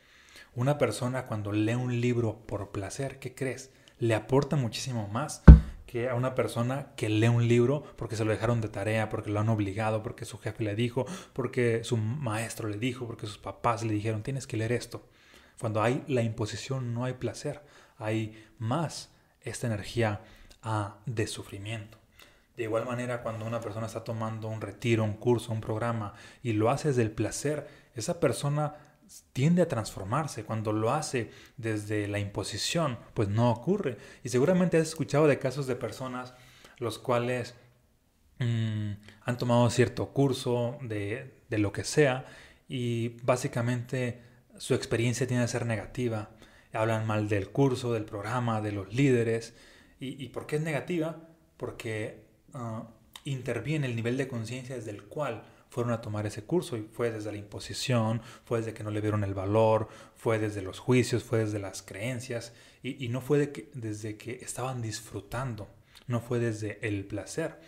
Una 0.54 0.76
persona 0.76 1.26
cuando 1.26 1.52
lee 1.52 1.74
un 1.74 2.00
libro 2.00 2.44
por 2.46 2.70
placer, 2.70 3.18
¿qué 3.18 3.34
crees? 3.34 3.70
Le 3.98 4.14
aporta 4.14 4.56
muchísimo 4.56 5.08
más 5.08 5.42
que 5.86 6.08
a 6.08 6.14
una 6.14 6.34
persona 6.34 6.92
que 6.96 7.08
lee 7.08 7.28
un 7.28 7.48
libro 7.48 7.82
porque 7.96 8.16
se 8.16 8.24
lo 8.24 8.30
dejaron 8.30 8.60
de 8.60 8.68
tarea, 8.68 9.08
porque 9.08 9.30
lo 9.30 9.40
han 9.40 9.48
obligado, 9.48 10.02
porque 10.02 10.24
su 10.24 10.38
jefe 10.38 10.64
le 10.64 10.74
dijo, 10.74 11.06
porque 11.32 11.84
su 11.84 11.96
maestro 11.96 12.68
le 12.68 12.78
dijo, 12.78 13.06
porque 13.06 13.26
sus 13.26 13.38
papás 13.38 13.82
le 13.84 13.92
dijeron, 13.92 14.22
tienes 14.22 14.46
que 14.46 14.56
leer 14.56 14.72
esto. 14.72 15.06
Cuando 15.60 15.82
hay 15.82 16.02
la 16.08 16.22
imposición 16.22 16.92
no 16.92 17.04
hay 17.04 17.12
placer, 17.14 17.62
hay 17.98 18.44
más 18.58 19.10
esta 19.42 19.66
energía 19.66 20.22
de 21.06 21.26
sufrimiento. 21.26 21.98
De 22.56 22.64
igual 22.64 22.84
manera, 22.84 23.22
cuando 23.22 23.46
una 23.46 23.60
persona 23.60 23.86
está 23.86 24.04
tomando 24.04 24.48
un 24.48 24.60
retiro, 24.60 25.04
un 25.04 25.14
curso, 25.14 25.52
un 25.52 25.60
programa 25.60 26.14
y 26.42 26.52
lo 26.52 26.70
hace 26.70 26.88
desde 26.88 27.02
el 27.02 27.10
placer, 27.10 27.68
esa 27.94 28.20
persona 28.20 28.76
tiende 29.32 29.62
a 29.62 29.68
transformarse. 29.68 30.44
Cuando 30.44 30.72
lo 30.72 30.92
hace 30.92 31.30
desde 31.56 32.08
la 32.08 32.18
imposición, 32.18 32.98
pues 33.14 33.28
no 33.28 33.50
ocurre. 33.50 33.98
Y 34.22 34.28
seguramente 34.28 34.76
has 34.76 34.88
escuchado 34.88 35.26
de 35.26 35.38
casos 35.38 35.66
de 35.66 35.76
personas 35.76 36.34
los 36.78 36.98
cuales 36.98 37.54
mm, 38.38 38.92
han 39.22 39.38
tomado 39.38 39.70
cierto 39.70 40.08
curso 40.08 40.78
de, 40.82 41.32
lo 41.50 41.72
que 41.72 41.84
sea 41.84 42.26
y 42.68 43.16
básicamente 43.22 44.22
su 44.58 44.74
experiencia 44.74 45.26
tiene 45.26 45.44
que 45.44 45.48
ser 45.48 45.66
negativa. 45.66 46.30
Hablan 46.72 47.06
mal 47.06 47.28
del 47.28 47.50
curso, 47.50 47.92
del 47.92 48.04
programa, 48.04 48.60
de 48.60 48.72
los 48.72 48.92
líderes. 48.92 49.54
¿Y, 50.02 50.22
y 50.22 50.28
por 50.30 50.46
qué 50.46 50.56
es 50.56 50.62
negativa? 50.62 51.16
Porque 51.56 52.24
uh, 52.54 52.82
interviene 53.24 53.86
el 53.86 53.94
nivel 53.94 54.16
de 54.16 54.26
conciencia 54.26 54.74
desde 54.74 54.90
el 54.90 55.04
cual 55.04 55.44
fueron 55.70 55.92
a 55.92 56.00
tomar 56.00 56.26
ese 56.26 56.42
curso 56.42 56.76
y 56.76 56.82
fue 56.82 57.12
desde 57.12 57.30
la 57.30 57.38
imposición, 57.38 58.20
fue 58.44 58.58
desde 58.58 58.74
que 58.74 58.82
no 58.82 58.90
le 58.90 59.00
vieron 59.00 59.22
el 59.22 59.32
valor, 59.32 59.88
fue 60.16 60.40
desde 60.40 60.60
los 60.60 60.80
juicios, 60.80 61.22
fue 61.22 61.38
desde 61.38 61.60
las 61.60 61.82
creencias 61.82 62.52
y, 62.82 63.08
no 63.10 63.20
fue 63.20 63.52
desde 63.74 64.16
que 64.16 64.32
estaban 64.42 64.82
disfrutando, 64.82 65.68
no 66.08 66.20
fue 66.20 66.40
desde 66.40 66.86
el 66.86 67.04
placer. 67.04 67.60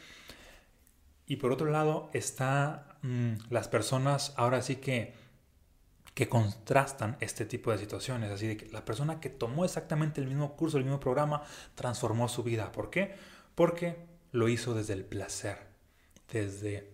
Y 1.27 1.37
por 1.37 1.53
otro 1.53 1.71
lado 1.71 2.11
está 2.13 2.99
mm, 3.03 3.35
las 3.49 3.69
personas 3.69 4.35
ahora 4.37 4.61
sí 4.61 4.77
que 4.77 5.15
que 6.15 6.29
contrastan 6.29 7.17
este 7.21 7.45
tipo 7.45 7.73
de 7.73 7.79
situaciones. 7.79 8.31
Así 8.31 8.47
de 8.47 8.57
que 8.57 8.71
la 8.71 8.85
persona 8.85 9.21
que 9.21 9.31
tomó 9.31 9.65
exactamente 9.65 10.21
el 10.21 10.29
mismo 10.29 10.57
curso, 10.57 10.79
el 10.79 10.85
mismo 10.85 11.01
programa, 11.01 11.43
transformó 11.75 12.29
su 12.29 12.43
vida. 12.43 12.73
¿Por 12.73 12.91
qué? 12.91 13.15
Porque 13.55 14.07
lo 14.33 14.49
hizo 14.49 14.75
desde 14.75 14.95
el 14.95 15.05
placer, 15.05 15.59
desde 16.33 16.93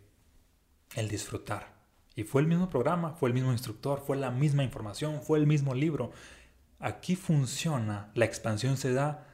el 0.95 1.09
disfrutar. 1.09 1.79
Y 2.17 2.25
fue 2.25 2.43
el 2.43 2.49
mismo 2.49 2.69
programa, 2.69 3.13
fue 3.13 3.29
el 3.29 3.35
mismo 3.35 3.53
instructor, 3.53 4.03
fue 4.07 4.17
la 4.17 4.31
misma 4.31 4.65
información, 4.65 5.23
fue 5.23 5.39
el 5.39 5.47
mismo 5.47 5.75
libro. 5.75 6.13
Aquí 6.79 7.15
funciona, 7.15 8.11
la 8.15 8.25
expansión 8.25 8.77
se 8.77 8.93
da 8.93 9.27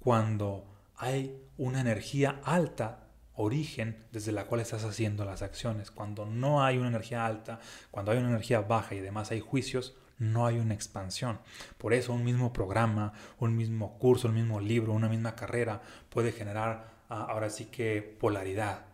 cuando 0.00 0.64
hay 0.96 1.42
una 1.58 1.80
energía 1.80 2.40
alta, 2.44 3.05
origen, 3.36 4.04
desde 4.12 4.32
la 4.32 4.46
cual 4.46 4.60
estás 4.60 4.84
haciendo 4.84 5.24
las 5.24 5.42
acciones. 5.42 5.90
Cuando 5.90 6.26
no 6.26 6.64
hay 6.64 6.78
una 6.78 6.88
energía 6.88 7.26
alta, 7.26 7.60
cuando 7.90 8.12
hay 8.12 8.18
una 8.18 8.30
energía 8.30 8.60
baja 8.60 8.94
y 8.94 8.98
además 8.98 9.30
hay 9.30 9.40
juicios, 9.40 9.94
no 10.18 10.46
hay 10.46 10.58
una 10.58 10.74
expansión. 10.74 11.40
Por 11.78 11.92
eso 11.92 12.12
un 12.12 12.24
mismo 12.24 12.52
programa, 12.52 13.12
un 13.38 13.56
mismo 13.56 13.98
curso, 13.98 14.28
un 14.28 14.34
mismo 14.34 14.60
libro, 14.60 14.92
una 14.92 15.08
misma 15.08 15.36
carrera 15.36 15.82
puede 16.08 16.32
generar 16.32 16.96
ahora 17.08 17.50
sí 17.50 17.66
que 17.66 18.02
polaridad 18.02 18.86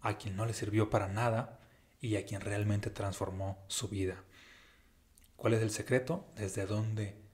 a 0.00 0.16
quien 0.16 0.36
no 0.36 0.46
le 0.46 0.54
sirvió 0.54 0.90
para 0.90 1.08
nada 1.08 1.58
y 2.00 2.16
a 2.16 2.24
quien 2.24 2.40
realmente 2.40 2.90
transformó 2.90 3.58
su 3.66 3.88
vida. 3.88 4.22
¿Cuál 5.36 5.54
es 5.54 5.62
el 5.62 5.70
secreto? 5.70 6.26
Desde 6.36 6.66
dónde 6.66 7.27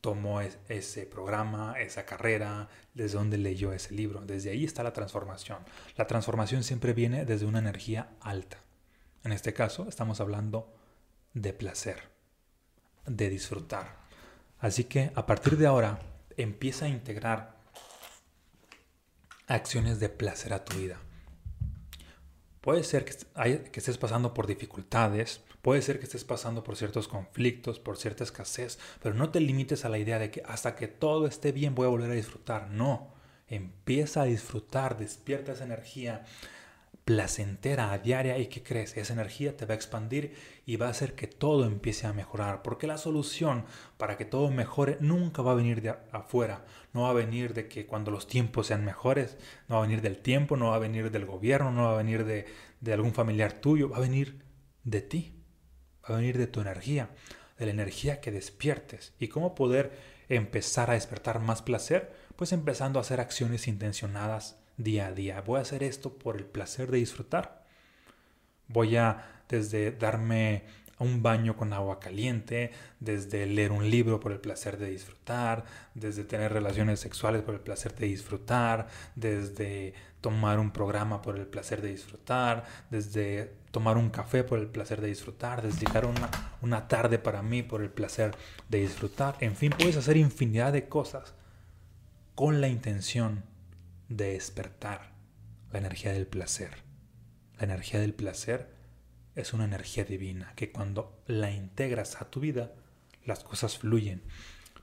tomó 0.00 0.40
ese 0.40 1.06
programa, 1.06 1.74
esa 1.78 2.06
carrera, 2.06 2.68
desde 2.94 3.18
dónde 3.18 3.36
leyó 3.38 3.72
ese 3.72 3.94
libro. 3.94 4.20
Desde 4.22 4.50
ahí 4.50 4.64
está 4.64 4.82
la 4.82 4.92
transformación. 4.92 5.58
La 5.96 6.06
transformación 6.06 6.62
siempre 6.62 6.92
viene 6.92 7.24
desde 7.24 7.46
una 7.46 7.58
energía 7.58 8.10
alta. 8.20 8.58
En 9.24 9.32
este 9.32 9.52
caso 9.52 9.86
estamos 9.88 10.20
hablando 10.20 10.72
de 11.34 11.52
placer, 11.52 12.02
de 13.06 13.28
disfrutar. 13.28 13.96
Así 14.58 14.84
que 14.84 15.12
a 15.14 15.26
partir 15.26 15.56
de 15.56 15.66
ahora 15.66 16.00
empieza 16.36 16.86
a 16.86 16.88
integrar 16.88 17.58
acciones 19.46 20.00
de 20.00 20.08
placer 20.08 20.52
a 20.52 20.64
tu 20.64 20.76
vida. 20.76 20.98
Puede 22.60 22.84
ser 22.84 23.04
que, 23.04 23.70
estés 23.72 23.98
pasando 23.98 24.34
por 24.34 24.46
dificultades, 24.46 25.40
puede 25.62 25.82
ser 25.82 25.98
que 25.98 26.04
estés 26.04 26.24
pasando 26.24 26.62
por 26.62 26.76
ciertos 26.76 27.08
conflictos, 27.08 27.78
por 27.78 27.96
cierta 27.96 28.24
escasez, 28.24 28.78
pero 29.02 29.14
no 29.14 29.30
te 29.30 29.40
limites 29.40 29.84
a 29.84 29.88
la 29.88 29.98
idea 29.98 30.18
de 30.18 30.30
que 30.30 30.42
hasta 30.46 30.76
que 30.76 30.88
todo 30.88 31.26
esté 31.26 31.52
bien 31.52 31.74
voy 31.74 31.86
a 31.86 31.90
volver 31.90 32.10
a 32.10 32.14
disfrutar. 32.14 32.70
No, 32.70 33.14
empieza 33.48 34.22
a 34.22 34.26
disfrutar, 34.26 34.98
despierta 34.98 35.52
esa 35.52 35.64
energía, 35.64 36.24
placentera 37.04 37.98
diaria 37.98 38.38
y 38.38 38.46
que 38.46 38.62
crees, 38.62 38.96
esa 38.96 39.12
energía 39.12 39.56
te 39.56 39.66
va 39.66 39.72
a 39.72 39.76
expandir 39.76 40.34
y 40.64 40.76
va 40.76 40.86
a 40.86 40.90
hacer 40.90 41.14
que 41.14 41.26
todo 41.26 41.64
empiece 41.64 42.06
a 42.06 42.12
mejorar, 42.12 42.62
porque 42.62 42.86
la 42.86 42.98
solución 42.98 43.64
para 43.96 44.16
que 44.16 44.24
todo 44.24 44.50
mejore 44.50 44.96
nunca 45.00 45.42
va 45.42 45.52
a 45.52 45.56
venir 45.56 45.82
de 45.82 45.94
afuera, 46.12 46.64
no 46.92 47.02
va 47.02 47.10
a 47.10 47.14
venir 47.14 47.52
de 47.52 47.66
que 47.66 47.86
cuando 47.86 48.12
los 48.12 48.28
tiempos 48.28 48.68
sean 48.68 48.84
mejores, 48.84 49.38
no 49.68 49.76
va 49.76 49.82
a 49.82 49.86
venir 49.86 50.02
del 50.02 50.18
tiempo, 50.18 50.56
no 50.56 50.68
va 50.68 50.76
a 50.76 50.80
venir 50.80 51.10
del 51.10 51.26
gobierno, 51.26 51.72
no 51.72 51.84
va 51.84 51.94
a 51.94 52.02
venir 52.02 52.24
de, 52.24 52.46
de 52.80 52.92
algún 52.92 53.12
familiar 53.12 53.54
tuyo, 53.54 53.88
va 53.88 53.96
a 53.96 54.00
venir 54.00 54.44
de 54.84 55.00
ti, 55.00 55.39
va 56.10 56.16
a 56.16 56.20
venir 56.20 56.38
de 56.38 56.46
tu 56.46 56.60
energía, 56.60 57.10
de 57.58 57.66
la 57.66 57.72
energía 57.72 58.20
que 58.20 58.30
despiertes. 58.30 59.12
¿Y 59.18 59.28
cómo 59.28 59.54
poder 59.54 59.92
empezar 60.28 60.90
a 60.90 60.94
despertar 60.94 61.40
más 61.40 61.62
placer? 61.62 62.12
Pues 62.36 62.52
empezando 62.52 62.98
a 62.98 63.02
hacer 63.02 63.20
acciones 63.20 63.68
intencionadas 63.68 64.56
día 64.76 65.06
a 65.06 65.12
día. 65.12 65.40
Voy 65.40 65.58
a 65.58 65.62
hacer 65.62 65.82
esto 65.82 66.14
por 66.14 66.36
el 66.36 66.44
placer 66.44 66.90
de 66.90 66.98
disfrutar. 66.98 67.64
Voy 68.68 68.96
a 68.96 69.42
desde 69.48 69.90
darme 69.92 70.64
un 71.00 71.22
baño 71.22 71.56
con 71.56 71.72
agua 71.72 71.98
caliente, 71.98 72.70
desde 73.00 73.46
leer 73.46 73.72
un 73.72 73.90
libro 73.90 74.20
por 74.20 74.32
el 74.32 74.38
placer 74.38 74.76
de 74.76 74.90
disfrutar, 74.90 75.64
desde 75.94 76.24
tener 76.24 76.52
relaciones 76.52 77.00
sexuales 77.00 77.42
por 77.42 77.54
el 77.54 77.60
placer 77.60 77.94
de 77.96 78.06
disfrutar, 78.06 78.86
desde 79.16 79.94
tomar 80.20 80.58
un 80.58 80.70
programa 80.70 81.22
por 81.22 81.38
el 81.38 81.46
placer 81.46 81.80
de 81.82 81.88
disfrutar, 81.88 82.64
desde 82.90 83.54
tomar 83.70 83.96
un 83.96 84.10
café 84.10 84.44
por 84.44 84.58
el 84.58 84.66
placer 84.66 85.00
de 85.00 85.08
disfrutar, 85.08 85.62
dedicar 85.62 86.04
una, 86.04 86.30
una 86.60 86.88
tarde 86.88 87.18
para 87.18 87.42
mí 87.42 87.62
por 87.62 87.82
el 87.82 87.90
placer 87.90 88.34
de 88.68 88.80
disfrutar. 88.80 89.36
En 89.40 89.56
fin, 89.56 89.72
puedes 89.76 89.96
hacer 89.96 90.16
infinidad 90.16 90.72
de 90.72 90.88
cosas 90.88 91.34
con 92.34 92.60
la 92.60 92.68
intención 92.68 93.44
de 94.08 94.32
despertar 94.32 95.12
la 95.72 95.78
energía 95.78 96.12
del 96.12 96.26
placer. 96.26 96.70
La 97.58 97.64
energía 97.64 98.00
del 98.00 98.14
placer 98.14 98.74
es 99.34 99.52
una 99.52 99.64
energía 99.64 100.04
divina 100.04 100.52
que 100.56 100.72
cuando 100.72 101.22
la 101.26 101.50
integras 101.50 102.20
a 102.20 102.30
tu 102.30 102.40
vida, 102.40 102.72
las 103.24 103.44
cosas 103.44 103.78
fluyen. 103.78 104.22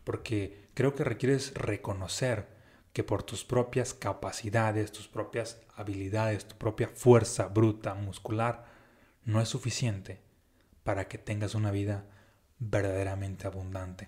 Porque 0.03 0.69
creo 0.73 0.95
que 0.95 1.03
requieres 1.03 1.53
reconocer 1.53 2.56
que 2.97 3.03
por 3.03 3.21
tus 3.21 3.45
propias 3.45 3.93
capacidades, 3.93 4.91
tus 4.91 5.07
propias 5.07 5.61
habilidades, 5.75 6.47
tu 6.47 6.55
propia 6.55 6.87
fuerza 6.87 7.45
bruta, 7.45 7.93
muscular, 7.93 8.65
no 9.23 9.39
es 9.39 9.49
suficiente 9.49 10.19
para 10.83 11.07
que 11.07 11.19
tengas 11.19 11.53
una 11.53 11.69
vida 11.69 12.05
verdaderamente 12.57 13.45
abundante. 13.45 14.07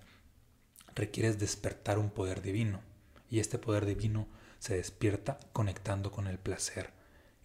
requieres 0.95 1.37
despertar 1.37 1.99
un 1.99 2.09
poder 2.09 2.41
divino. 2.41 2.81
Y 3.29 3.37
este 3.39 3.59
poder 3.59 3.85
divino 3.85 4.27
se 4.57 4.77
despierta 4.77 5.37
conectando 5.53 6.11
con 6.11 6.25
el 6.25 6.39
placer, 6.39 6.89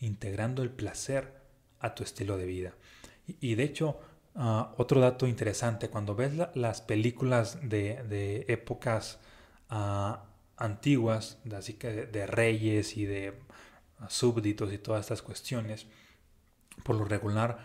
integrando 0.00 0.62
el 0.62 0.70
placer 0.70 1.34
a 1.78 1.94
tu 1.94 2.04
estilo 2.04 2.38
de 2.38 2.46
vida. 2.46 2.72
Y, 3.26 3.54
de 3.54 3.64
hecho, 3.64 4.00
ah, 4.34 4.72
otro 4.78 4.98
dato 4.98 5.26
interesante, 5.26 5.90
cuando 5.90 6.14
ves 6.14 6.32
las 6.54 6.80
películas 6.80 7.58
de, 7.68 8.46
épocas 8.48 9.18
ah, 9.68 10.24
antiguas, 10.56 11.38
así 11.56 11.74
que 11.74 12.06
de, 12.06 12.26
reyes 12.26 12.96
y 12.96 13.04
de 13.06 13.40
súbditos 14.08 14.72
y 14.72 14.78
todas 14.78 15.00
estas 15.02 15.22
cuestiones, 15.22 15.86
por 16.82 16.96
lo 16.96 17.04
regular 17.04 17.58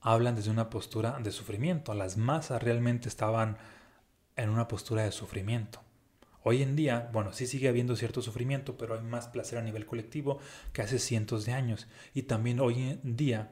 hablan 0.00 0.34
desde 0.34 0.50
una 0.50 0.70
postura 0.70 1.18
de 1.20 1.32
sufrimiento. 1.32 1.94
Las 1.94 2.16
masas 2.16 2.62
realmente 2.62 3.08
estaban 3.08 3.56
en 4.36 4.50
una 4.50 4.68
postura 4.68 5.02
de 5.04 5.12
sufrimiento. 5.12 5.80
Hoy 6.42 6.62
en 6.62 6.76
día, 6.76 7.08
bueno, 7.12 7.32
sí 7.32 7.46
sigue 7.46 7.68
habiendo 7.68 7.96
cierto 7.96 8.20
sufrimiento, 8.20 8.76
pero 8.76 8.94
hay 8.94 9.02
más 9.02 9.28
placer 9.28 9.58
a 9.58 9.62
nivel 9.62 9.86
colectivo 9.86 10.38
que 10.74 10.82
hace 10.82 10.98
cientos 10.98 11.46
de 11.46 11.52
años. 11.52 11.86
Y 12.12 12.24
también 12.24 12.60
hoy 12.60 12.98
en 13.02 13.16
día 13.16 13.50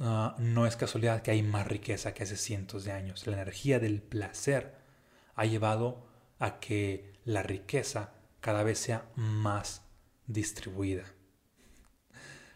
ah, 0.00 0.34
no 0.38 0.66
es 0.66 0.76
casualidad 0.76 1.20
que 1.20 1.32
hay 1.32 1.42
más 1.42 1.66
riqueza 1.66 2.14
que 2.14 2.22
hace 2.22 2.38
cientos 2.38 2.84
de 2.84 2.92
años. 2.92 3.26
La 3.26 3.34
energía 3.34 3.78
del 3.78 4.00
placer 4.00 4.74
ha 5.34 5.44
llevado 5.44 6.06
a 6.38 6.60
que 6.60 7.11
la 7.24 7.42
riqueza 7.42 8.14
cada 8.40 8.62
vez 8.62 8.78
sea 8.78 9.10
más 9.14 9.82
distribuida. 10.26 11.04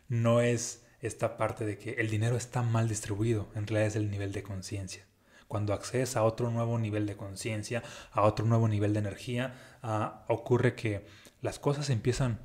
No 0.08 0.40
es 0.40 0.84
esta 1.00 1.36
parte 1.36 1.64
de 1.64 1.78
que 1.78 1.92
el 1.92 2.10
dinero 2.10 2.36
está 2.36 2.62
mal 2.62 2.88
distribuido, 2.88 3.48
en 3.54 3.66
realidad 3.66 3.88
es 3.88 3.96
el 3.96 4.10
nivel 4.10 4.32
de 4.32 4.42
conciencia. 4.42 5.06
Cuando 5.48 5.72
accedes 5.72 6.16
a 6.16 6.24
otro 6.24 6.50
nuevo 6.50 6.78
nivel 6.78 7.06
de 7.06 7.16
conciencia, 7.16 7.82
a 8.10 8.22
otro 8.22 8.44
nuevo 8.46 8.66
nivel 8.66 8.92
de 8.92 8.98
energía, 8.98 9.54
ah, 9.82 10.24
ocurre 10.28 10.74
que 10.74 11.06
las 11.40 11.58
cosas 11.58 11.90
empiezan 11.90 12.40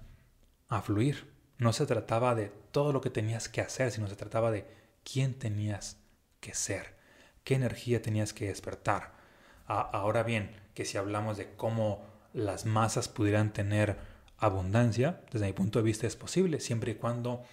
a 0.68 0.82
fluir. 0.82 1.34
No 1.58 1.74
se 1.74 1.86
trataba 1.86 2.36
de 2.36 2.52
todo 2.72 2.94
lo 2.94 3.02
que 3.02 3.10
tenías 3.10 3.50
que 3.50 3.62
hacer, 3.62 3.92
sino 3.92 4.08
se 4.08 4.16
trataba 4.16 4.52
de 4.52 4.68
quién 5.04 5.34
tenías 5.34 5.98
que 6.40 6.54
ser, 6.54 6.96
qué 7.44 7.56
energía 7.56 8.02
tenías 8.02 8.34
que 8.34 8.48
despertar. 8.48 9.21
Ah, 9.74 9.90
ahora 9.94 10.24
bien, 10.24 10.52
que 10.74 10.84
si 10.84 10.98
hablamos 10.98 11.38
de 11.38 11.56
cómo 11.56 12.06
las 12.34 12.66
masas 12.66 13.08
pudieran 13.08 13.54
tener 13.54 14.00
abundancia, 14.38 15.22
desde 15.32 15.46
mi 15.46 15.54
punto 15.54 15.80
de 15.80 15.84
vista 15.84 16.06
es 16.06 16.18
posible, 16.18 16.60
siempre 16.60 16.92
y 16.92 16.96
cuando 16.96 17.44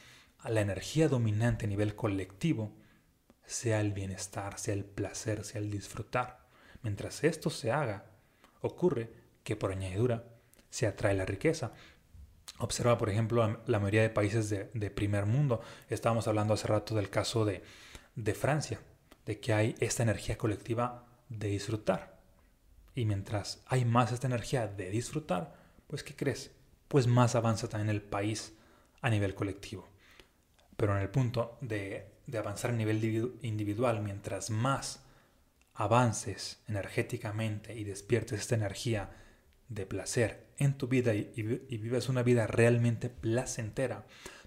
la 0.45 0.61
energía 0.61 1.09
dominante 1.09 1.67
a 1.67 1.69
nivel 1.69 1.95
colectivo 1.95 2.73
sea 3.47 3.81
el 3.81 3.93
bienestar, 3.93 4.59
sea 4.59 4.75
el 4.75 4.85
placer, 4.85 5.45
sea 5.45 5.61
el 5.61 5.71
disfrutar. 5.71 6.49
Mientras 6.83 7.23
esto 7.23 7.51
se 7.51 7.71
haga, 7.71 8.07
ocurre 8.63 9.13
que 9.45 9.55
por 9.55 9.71
añadidura 9.71 10.25
se 10.71 10.89
atrae 10.89 11.15
la 11.15 11.25
riqueza. 11.25 11.73
Observa, 12.59 12.99
por 12.99 13.11
ejemplo, 13.11 13.63
la 13.65 13.79
mayoría 13.79 14.03
de 14.03 14.11
países 14.11 14.51
de, 14.51 14.91
primer 14.91 15.27
mundo. 15.27 15.61
Estábamos 15.89 16.27
hablando 16.27 16.55
hace 16.55 16.67
rato 16.67 16.97
del 16.97 17.11
caso 17.11 17.45
de, 17.45 17.63
de 18.17 18.35
Francia, 18.35 18.81
de 19.25 19.39
que 19.39 19.53
hay 19.53 19.77
esta 19.79 20.03
energía 20.03 20.37
colectiva 20.37 21.08
de 21.29 21.49
disfrutar. 21.49 22.19
Y 22.95 23.05
mientras 23.05 23.63
hay 23.67 23.85
más 23.85 24.13
esta 24.13 24.27
energía 24.27 24.67
de 24.67 24.91
disfrutar, 24.91 25.55
pues 25.87 26.03
¿qué 26.03 26.17
crees? 26.17 26.51
Pues 26.89 27.07
más 27.07 27.35
avanza 27.35 27.69
también 27.69 27.91
el 27.91 28.03
país 28.03 28.55
a 29.01 29.11
nivel 29.11 29.35
colectivo. 29.35 29.89
Pero 30.77 30.97
en 30.97 31.03
el 31.03 31.11
punto 31.11 31.59
de, 31.61 32.07
avanzar 32.37 32.71
a 32.71 32.75
nivel 32.75 33.39
individual, 33.43 34.03
mientras 34.03 34.51
más 34.51 35.05
avances 35.75 36.61
energéticamente 36.67 37.75
y 37.75 37.85
despiertes 37.85 38.41
esta 38.41 38.55
energía 38.55 39.11
de 39.69 39.87
placer 39.87 40.47
en 40.57 40.77
tu 40.77 40.89
vida 40.89 41.15
y, 41.15 41.33
y, 41.37 41.77
vives 41.79 42.09
una 42.09 42.23
vida 42.23 42.47
realmente 42.47 43.11
placentera, 43.11 44.07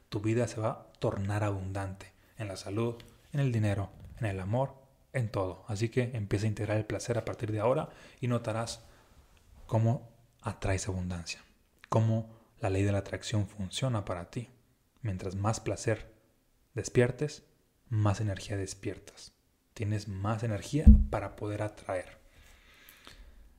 tu 0.09 0.19
vida 0.19 0.47
se 0.47 0.59
va 0.59 0.69
a 0.69 0.83
tornar 0.99 1.43
abundante 1.43 2.11
en 2.37 2.47
la 2.47 2.57
salud, 2.57 2.95
en 3.31 3.39
el 3.39 3.51
dinero, 3.51 3.91
en 4.19 4.25
el 4.25 4.39
amor, 4.39 4.80
en 5.13 5.29
todo. 5.29 5.65
Así 5.67 5.89
que 5.89 6.11
empieza 6.13 6.45
a 6.45 6.49
integrar 6.49 6.77
el 6.77 6.85
placer 6.85 7.17
a 7.17 7.25
partir 7.25 7.51
de 7.51 7.59
ahora 7.59 7.89
y 8.19 8.27
notarás 8.27 8.83
cómo 9.65 10.09
atraes 10.41 10.87
abundancia, 10.87 11.41
cómo 11.89 12.39
la 12.59 12.69
ley 12.69 12.83
de 12.83 12.91
la 12.91 12.99
atracción 12.99 13.47
funciona 13.47 14.05
para 14.05 14.29
ti. 14.29 14.49
Mientras 15.01 15.35
más 15.35 15.59
placer 15.59 16.13
despiertes, 16.73 17.43
más 17.89 18.21
energía 18.21 18.57
despiertas. 18.57 19.33
Tienes 19.73 20.07
más 20.07 20.43
energía 20.43 20.85
para 21.09 21.35
poder 21.35 21.63
atraer. 21.63 22.19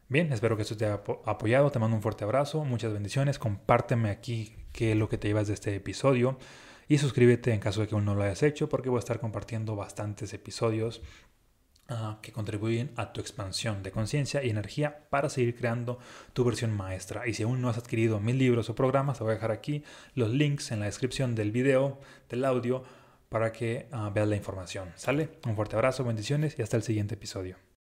Bien, 0.09 0.33
espero 0.33 0.57
que 0.57 0.63
esto 0.63 0.77
te 0.77 0.85
haya 0.85 1.03
apoyado. 1.25 1.71
Te 1.71 1.79
mando 1.79 1.97
un 1.97 2.03
fuerte 2.03 2.25
abrazo, 2.25 2.65
muchas 2.65 2.93
bendiciones. 2.93 3.39
Compárteme 3.39 4.11
aquí 4.11 4.55
qué 4.73 4.93
es 4.93 4.97
lo 4.97 5.09
que 5.09 5.19
te 5.19 5.29
llevas 5.29 5.49
de 5.49 5.55
este 5.55 5.75
episodio. 5.75 6.39
Y 6.87 6.99
suscríbete 6.99 7.53
en 7.55 7.61
caso 7.61 7.81
de 7.81 7.89
que 7.89 7.95
aún 7.95 8.05
no 8.05 8.15
lo 8.15 8.23
hayas 8.23 8.43
hecho, 8.43 8.69
porque 8.69 8.91
voy 8.91 8.99
a 8.99 9.01
estar 9.01 9.21
compartiendo 9.21 9.75
bastantes 9.75 10.35
episodios 10.35 11.01
Que 12.23 12.33
contribuyen 12.33 12.91
a 12.97 13.13
tu 13.13 13.21
expansión 13.21 13.83
de 13.83 13.91
conciencia 13.91 14.43
y 14.43 14.51
energía 14.51 15.09
para 15.11 15.29
seguir 15.29 15.57
creando 15.57 15.99
tu 16.33 16.45
versión 16.45 16.73
maestra. 16.77 17.27
Y 17.27 17.35
si 17.35 17.43
aún 17.43 17.61
no 17.61 17.69
has 17.69 17.79
adquirido 17.79 18.21
mis 18.21 18.35
libros 18.37 18.69
o 18.71 18.75
programas, 18.75 19.19
te 19.19 19.25
voy 19.25 19.33
a 19.33 19.35
dejar 19.35 19.51
aquí 19.51 19.85
los 20.15 20.31
links 20.31 20.71
en 20.73 20.81
la 20.81 20.87
descripción 20.87 21.35
del 21.35 21.53
video, 21.53 22.01
del 22.29 22.45
audio, 22.45 22.85
para 23.29 23.53
que 23.53 23.87
ah, 23.93 24.11
veas 24.15 24.29
la 24.29 24.37
información. 24.37 24.93
¿Sale? 24.97 25.31
Un 25.47 25.57
fuerte 25.57 25.77
abrazo, 25.77 26.05
bendiciones 26.05 26.59
y 26.59 26.63
hasta 26.63 26.77
el 26.77 26.83
siguiente 26.83 27.15
episodio. 27.15 27.72